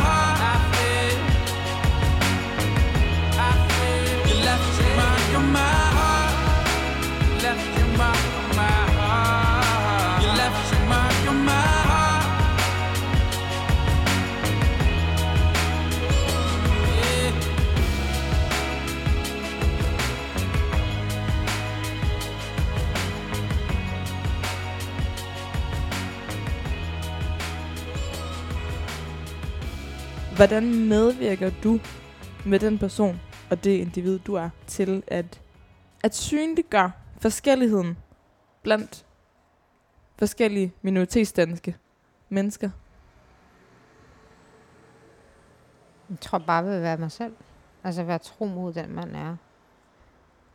[30.37, 31.81] Hvordan medvirker du
[32.47, 33.21] med den person
[33.51, 35.41] og det individ, du er, til at,
[36.03, 37.97] at synliggøre forskelligheden
[38.63, 39.07] blandt
[40.19, 41.77] forskellige minoritetsdanske
[42.29, 42.71] mennesker?
[46.11, 47.37] Jeg tror bare, jeg vil være mig selv.
[47.85, 49.37] Altså være tro mod den, man er.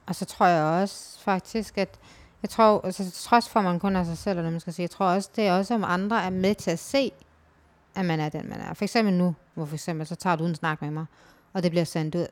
[0.06, 2.00] Og så tror jeg også faktisk, at
[2.42, 4.84] jeg tror, altså trods for, at man kun er sig selv, eller man skal sige,
[4.84, 7.12] jeg tror også, det er også, om andre er med til at se,
[7.96, 8.74] at man er den, man er.
[8.74, 11.06] For eksempel nu, hvor for eksempel, så tager du en snak med mig,
[11.54, 12.28] og det bliver sendt ud.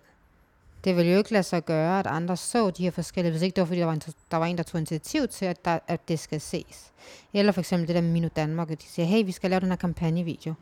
[0.83, 3.55] Det vil jo ikke lade sig gøre, at andre så de her forskellige, hvis ikke
[3.55, 4.01] det var, fordi der var en,
[4.31, 6.91] der, var en, der tog initiativ til, at, der, at det skal ses.
[7.33, 9.59] Eller for eksempel det der med Minu Danmark, at de siger, hey, vi skal lave
[9.59, 10.53] den her kampagnevideo.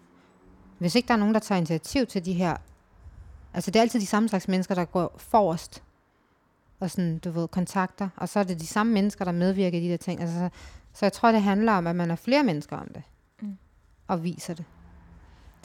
[0.77, 2.57] Hvis ikke der er nogen, der tager initiativ til de her,
[3.53, 5.83] altså det er altid de samme slags mennesker, der går forrest,
[6.79, 9.81] og sådan, du ved, kontakter, og så er det de samme mennesker, der medvirker i
[9.81, 10.21] de der ting.
[10.21, 10.49] Altså, så,
[10.93, 13.03] så jeg tror, det handler om, at man er flere mennesker om det,
[13.41, 13.57] Mm.
[14.07, 14.65] og viser det.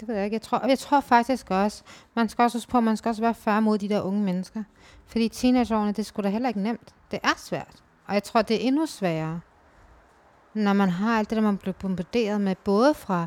[0.02, 0.34] Det ved jeg ikke.
[0.34, 1.82] Jeg tror, jeg tror faktisk også,
[2.14, 4.22] man skal også huske på, at man skal også være færre mod de der unge
[4.22, 4.62] mennesker.
[5.06, 6.94] Fordi teenageårene, det skulle da heller ikke nemt.
[7.10, 7.82] Det er svært.
[8.06, 9.40] Og jeg tror, det er endnu sværere,
[10.54, 13.26] når man har alt det, der man bliver bombarderet med, både fra,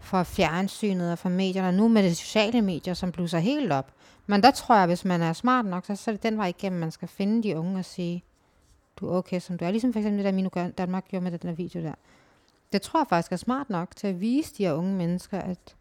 [0.00, 3.92] fra fjernsynet og fra medierne, og nu med de sociale medier, som blusser helt op.
[4.26, 6.46] Men der tror jeg, hvis man er smart nok, så, så er det den vej
[6.46, 8.24] igennem, man skal finde de unge og sige,
[8.96, 9.70] du er okay, som du er.
[9.70, 11.94] Ligesom for eksempel det der Minu Gør- Danmark gjorde med den der video der.
[12.72, 15.76] Det tror jeg faktisk er smart nok til at vise de her unge mennesker, at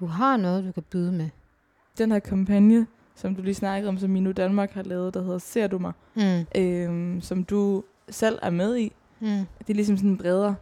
[0.00, 1.28] du har noget, du kan byde med.
[1.98, 5.38] Den her kampagne, som du lige snakkede om, som Minu Danmark har lavet, der hedder
[5.38, 6.60] Ser du mig, Mm.
[6.62, 8.92] øhm, som du selv er med i.
[9.20, 9.26] Mm.
[9.28, 10.54] Det er ligesom sådan en bredere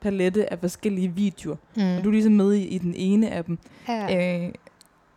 [0.00, 1.56] palette af forskellige videoer.
[1.76, 1.96] Mm.
[1.96, 3.58] Og du er ligesom med i, i den ene af dem.
[3.88, 4.44] ja.
[4.46, 4.52] Øh,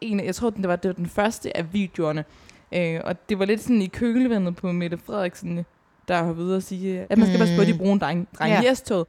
[0.02, 2.26] en, jeg tror, den, det, var, det var den første af videoerne.
[2.72, 5.66] Øh, og det var lidt sådan i kølevandet på Mette Frederiksen,
[6.08, 7.78] der har været ude at sige, at man skal passe på, de Mm.
[7.78, 8.72] bruger en dreng, dreng Ja.
[8.72, 9.08] i S-toget.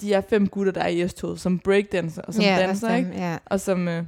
[0.00, 3.08] De er fem gutter, der er i S-toget, som breakdancer og som ja, danser, ikke?
[3.10, 4.04] som- Ja, Og som øh,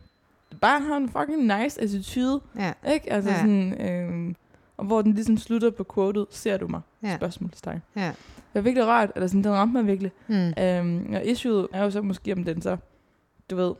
[0.61, 3.13] bare har en fucking nice attitude, ja, ikke?
[3.13, 3.37] Altså Ja.
[3.37, 4.35] sådan, øh,
[4.77, 6.81] og hvor den ligesom slutter på quotet, ser du mig?
[7.03, 7.17] Ja.
[7.17, 7.83] Spørgsmålstegn.
[7.97, 8.07] ja.
[8.55, 10.13] Det var virkelig rart, eller sådan, den ramte mig virkelig.
[10.29, 10.53] Mm.
[10.63, 12.77] Øhm, og issueet er jo så måske, om den så,
[13.51, 13.75] du ved,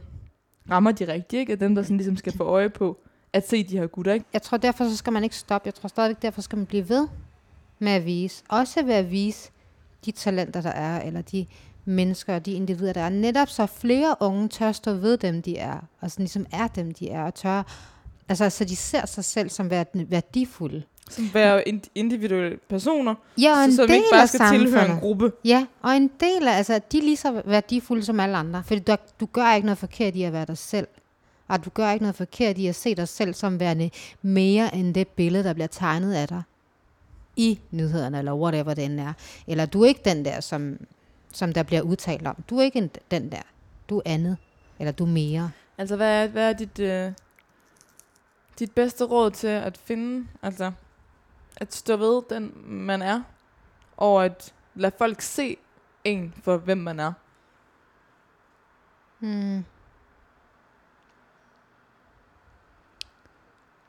[0.71, 1.53] rammer de rigtige, ikke?
[1.53, 2.99] At dem, der sådan ligesom skal få øje på,
[3.33, 4.27] at se de her gutter, ikke?
[4.33, 5.67] Jeg tror, derfor så skal man ikke stoppe.
[5.67, 7.09] Jeg tror stadigvæk, derfor skal man blive ved
[7.79, 8.43] med at vise.
[8.49, 9.51] Også ved at vise
[10.05, 11.47] de talenter, der er, eller de
[11.87, 13.09] mennesker og de individer, der er.
[13.09, 16.95] Netop så flere unge tør stå ved dem, de er, og sådan ligesom er dem,
[16.95, 17.63] de er, og tør,
[18.29, 20.83] altså så de ser sig selv som værd- værdifulde.
[21.11, 24.41] Som være ind- individuelle personer, Ja, og en så, så vi del ikke bare skal
[24.59, 25.33] tilhøre en gruppe.
[25.45, 28.63] Ja, og en del af, altså, de er lige så værdifulde som alle andre.
[28.67, 30.87] Fordi du, du gør ikke noget forkert i at være dig selv.
[31.49, 33.91] Og du gør ikke noget forkert i at se dig selv som værende
[34.23, 36.43] mere end det billede, der bliver tegnet af dig.
[37.37, 39.13] i nyhederne, eller whatever det end er.
[39.47, 40.77] Eller du er ikke den der, som,
[41.37, 42.43] som der bliver udtalt om.
[42.51, 43.43] Du er ikke en, den der.
[43.89, 44.37] Du er andet.
[44.79, 45.51] Eller du er mere.
[45.79, 47.13] Altså, hvad er, hvad er dit, øh,
[48.59, 50.73] dit bedste råd til at finde, altså,
[51.57, 53.23] at stå ved den, man er,
[53.97, 55.57] og at lade folk se
[56.05, 57.13] en for, hvem man er?
[59.19, 59.65] Hmm.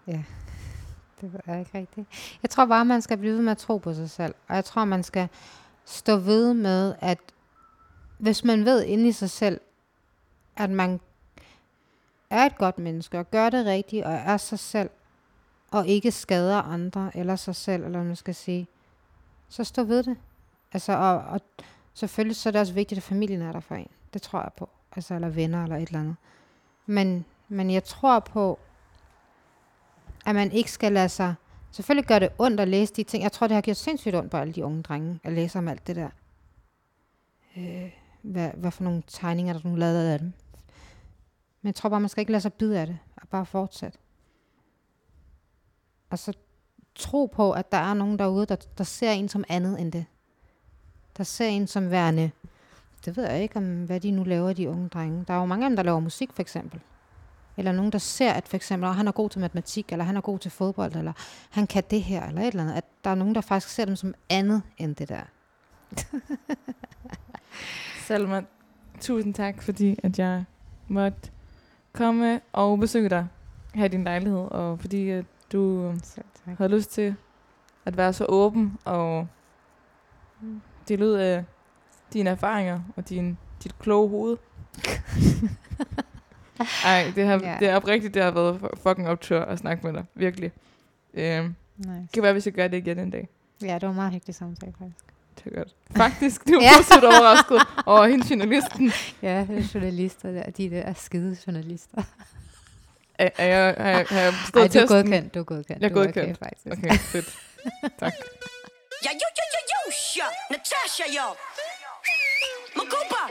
[0.07, 0.23] Ja,
[1.21, 2.07] det er ikke rigtigt.
[2.41, 4.35] Jeg tror bare, man skal blive ved med at tro på sig selv.
[4.47, 5.29] Og jeg tror, man skal
[5.85, 7.19] stå ved med, at
[8.17, 9.61] hvis man ved inde i sig selv,
[10.55, 10.99] at man
[12.29, 14.89] er et godt menneske, og gør det rigtigt, og er sig selv,
[15.71, 18.67] og ikke skader andre, eller sig selv, eller hvad man skal sige,
[19.49, 20.17] så stå ved det.
[20.73, 21.41] Altså, og, og
[21.93, 23.89] selvfølgelig så er det også vigtigt, at familien er der for en.
[24.13, 24.69] Det tror jeg på.
[24.95, 26.15] Altså, eller venner, eller et eller andet.
[26.85, 28.59] Men, men jeg tror på,
[30.25, 31.35] at man ikke skal lade sig...
[31.71, 33.23] Selvfølgelig gør det ondt at læse de ting.
[33.23, 35.67] Jeg tror, det har gjort sindssygt ondt på alle de unge drenge, at læse om
[35.67, 36.09] alt det der.
[37.57, 37.91] Øh,
[38.21, 40.33] hvad, hvad for nogle tegninger, der er nu lavet af dem.
[41.61, 43.97] Men jeg tror bare, man skal ikke lade sig bide af det, og bare fortsætte.
[46.09, 46.33] Og så
[46.95, 50.05] tro på, at der er nogen derude, der, der ser en som andet end det.
[51.17, 52.31] Der ser en som værende,
[53.05, 55.25] det ved jeg ikke, om hvad de nu laver, de unge drenge.
[55.27, 56.79] Der er jo mange af dem, der laver musik, for eksempel.
[57.57, 60.17] Eller nogen, der ser, at for eksempel, at han er god til matematik, eller han
[60.17, 61.13] er god til fodbold, eller
[61.49, 62.75] han kan det her, eller et eller andet.
[62.75, 65.21] At der er nogen, der faktisk ser dem som andet end det der.
[68.07, 68.41] Salma,
[69.01, 70.43] tusind tak, fordi at jeg
[70.87, 71.31] måtte
[71.93, 73.27] komme og besøge dig
[73.75, 76.25] her i din lejlighed, og fordi at du tak.
[76.57, 77.15] havde lyst til
[77.85, 79.27] at være så åben og
[80.87, 81.43] dele ud af
[82.13, 84.37] dine erfaringer og din, dit kloge hoved.
[86.85, 87.57] Ej, det, har, Ja.
[87.59, 90.05] det er oprigtigt, det har været fu- fucking optur at snakke med dig.
[90.15, 90.51] Virkelig.
[91.13, 91.89] Øhm, Nice.
[92.01, 93.29] det kan være, hvis jeg gør det igen en dag.
[93.61, 95.05] Ja, det var en meget hyggelig samtale, faktisk.
[95.43, 95.75] Det er godt.
[95.97, 96.71] Faktisk, du var Ja.
[96.77, 98.91] positivt overrasket over hende journalisten.
[99.27, 102.03] Ja, det er journalister der, de der skide journalister.
[103.19, 105.81] Er, er jeg, har jeg, har jeg Ej, du er godkendt, du er godkendt.
[105.81, 106.17] Jeg er godkendt.
[106.17, 106.77] Okay, faktisk.
[106.77, 107.29] Okay, fedt.
[107.99, 108.13] tak.
[109.05, 110.27] Ja, jo, jo, jo, jo, ja.
[110.51, 111.27] Natasha, jo.
[112.75, 113.21] Makuba.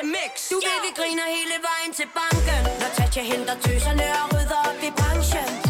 [0.00, 0.48] Til mix.
[0.50, 2.62] Du ved, vi griner hele vejen til banken.
[2.80, 5.69] Når Tatja henter tøserne og rydder op i branchen.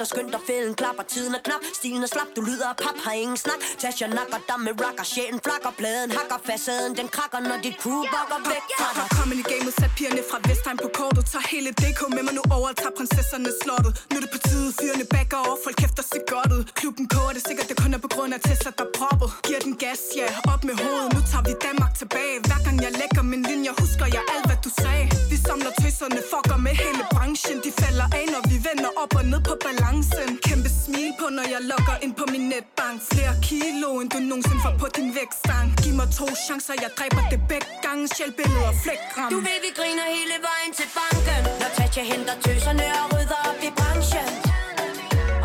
[0.00, 2.96] Dig, skynd dig, fælden klapper Tiden er knap, stilen er slap Du lyder af pap,
[3.06, 3.60] har ingen snak.
[3.80, 8.02] Tasha nakker dig med rocker Sjælen flakker, pladen hakker Facaden, den krakker Når dit crew
[8.14, 9.06] bakker væk fra dig.
[9.16, 11.24] Kom ind i gamet, sat pigerne fra Vestheim på kortet.
[11.32, 13.92] Tag hele DK med mig nu over tager prinsesserne slottet.
[14.10, 16.62] Nu er det på tide, fyrene backer over Folk kæft og ser godt ud.
[16.80, 19.28] Klubben koger det sikkert, det kun er på grund af Tesla, der proppet.
[19.46, 21.08] Giver den gas, ja, op med hovedet.
[21.16, 22.36] Nu tager vi Danmark tilbage.
[22.48, 25.04] Hver gang jeg lægger min linje, husker jeg alt, hvad du sagde.
[25.32, 27.56] Vi samler tøserne, fucker med hele branchen.
[27.66, 29.54] De falder af, når vi vender op og ned på
[29.90, 32.96] balancen Kæmpe smil på, når jeg logger ind på min netbank.
[33.12, 37.22] Flere kilo, end du nogensinde får på din vægtstang Giv mig to chancer, jeg dræber
[37.32, 38.02] det begge gange.
[38.14, 41.42] Sjælbilleder, flækram Du ved, vi griner hele vejen til banken.
[41.60, 44.28] Når Tatja henter tøserne og rydder op i branchen.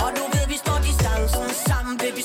[0.03, 2.23] Og du ved, vi står distancen Sammen vil vi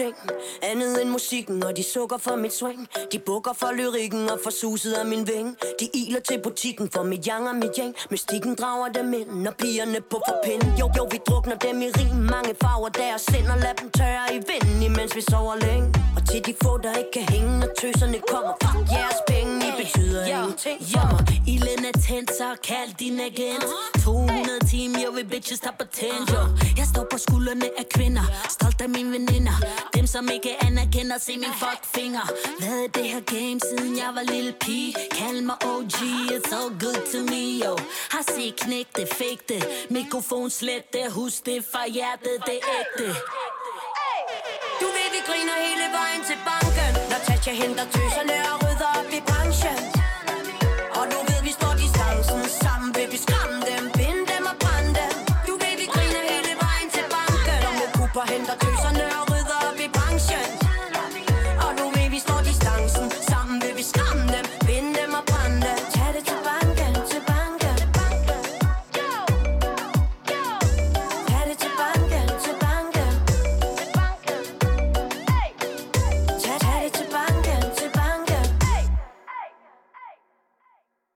[0.00, 0.14] ting.
[0.62, 2.88] Andet end musikken Og de sukker for mit swing.
[3.12, 5.48] De bukker for lyrikken Og for suset af min ving.
[5.80, 9.54] De iler til butikken For mit yang og mit yang Mystikken drager dem ind Når
[9.62, 12.16] pigerne på for pind Jo, jo, vi drukner dem i rim.
[12.34, 15.88] Mange farver der sind Og lad dem tørre i vinden Imens vi sover længe.
[16.16, 18.52] Og til de få der ikke kan hænge Når tøserne kommer.
[18.62, 19.69] Fuck jeres penge.
[19.80, 20.78] Betyder ingenting.
[20.92, 23.64] For mig Ilden er tændt, så kald din agent.
[24.04, 26.42] 200 timer, jeg vil bitches tage patent, jo
[26.76, 28.26] Jeg står på skuldrene af kvinder.
[28.48, 29.56] Stolt af mine veninder.
[29.94, 32.24] Dem som ikke anerkender, se min fuck finger
[32.58, 34.94] Hvad er det her game, siden jeg var lille pige?
[35.18, 35.98] Kald mig OG,
[36.36, 37.72] it's all good to me, yo.
[38.14, 42.66] Har set knæk det, fake det Mikrofon slet det, husk det fra hjertet, det er
[42.80, 43.06] ægte.
[44.80, 46.92] Du ved, vi griner hele vejen til banken.
[47.10, 48.59] Når Tatja henter tøserne og
[49.10, 49.99] rydder op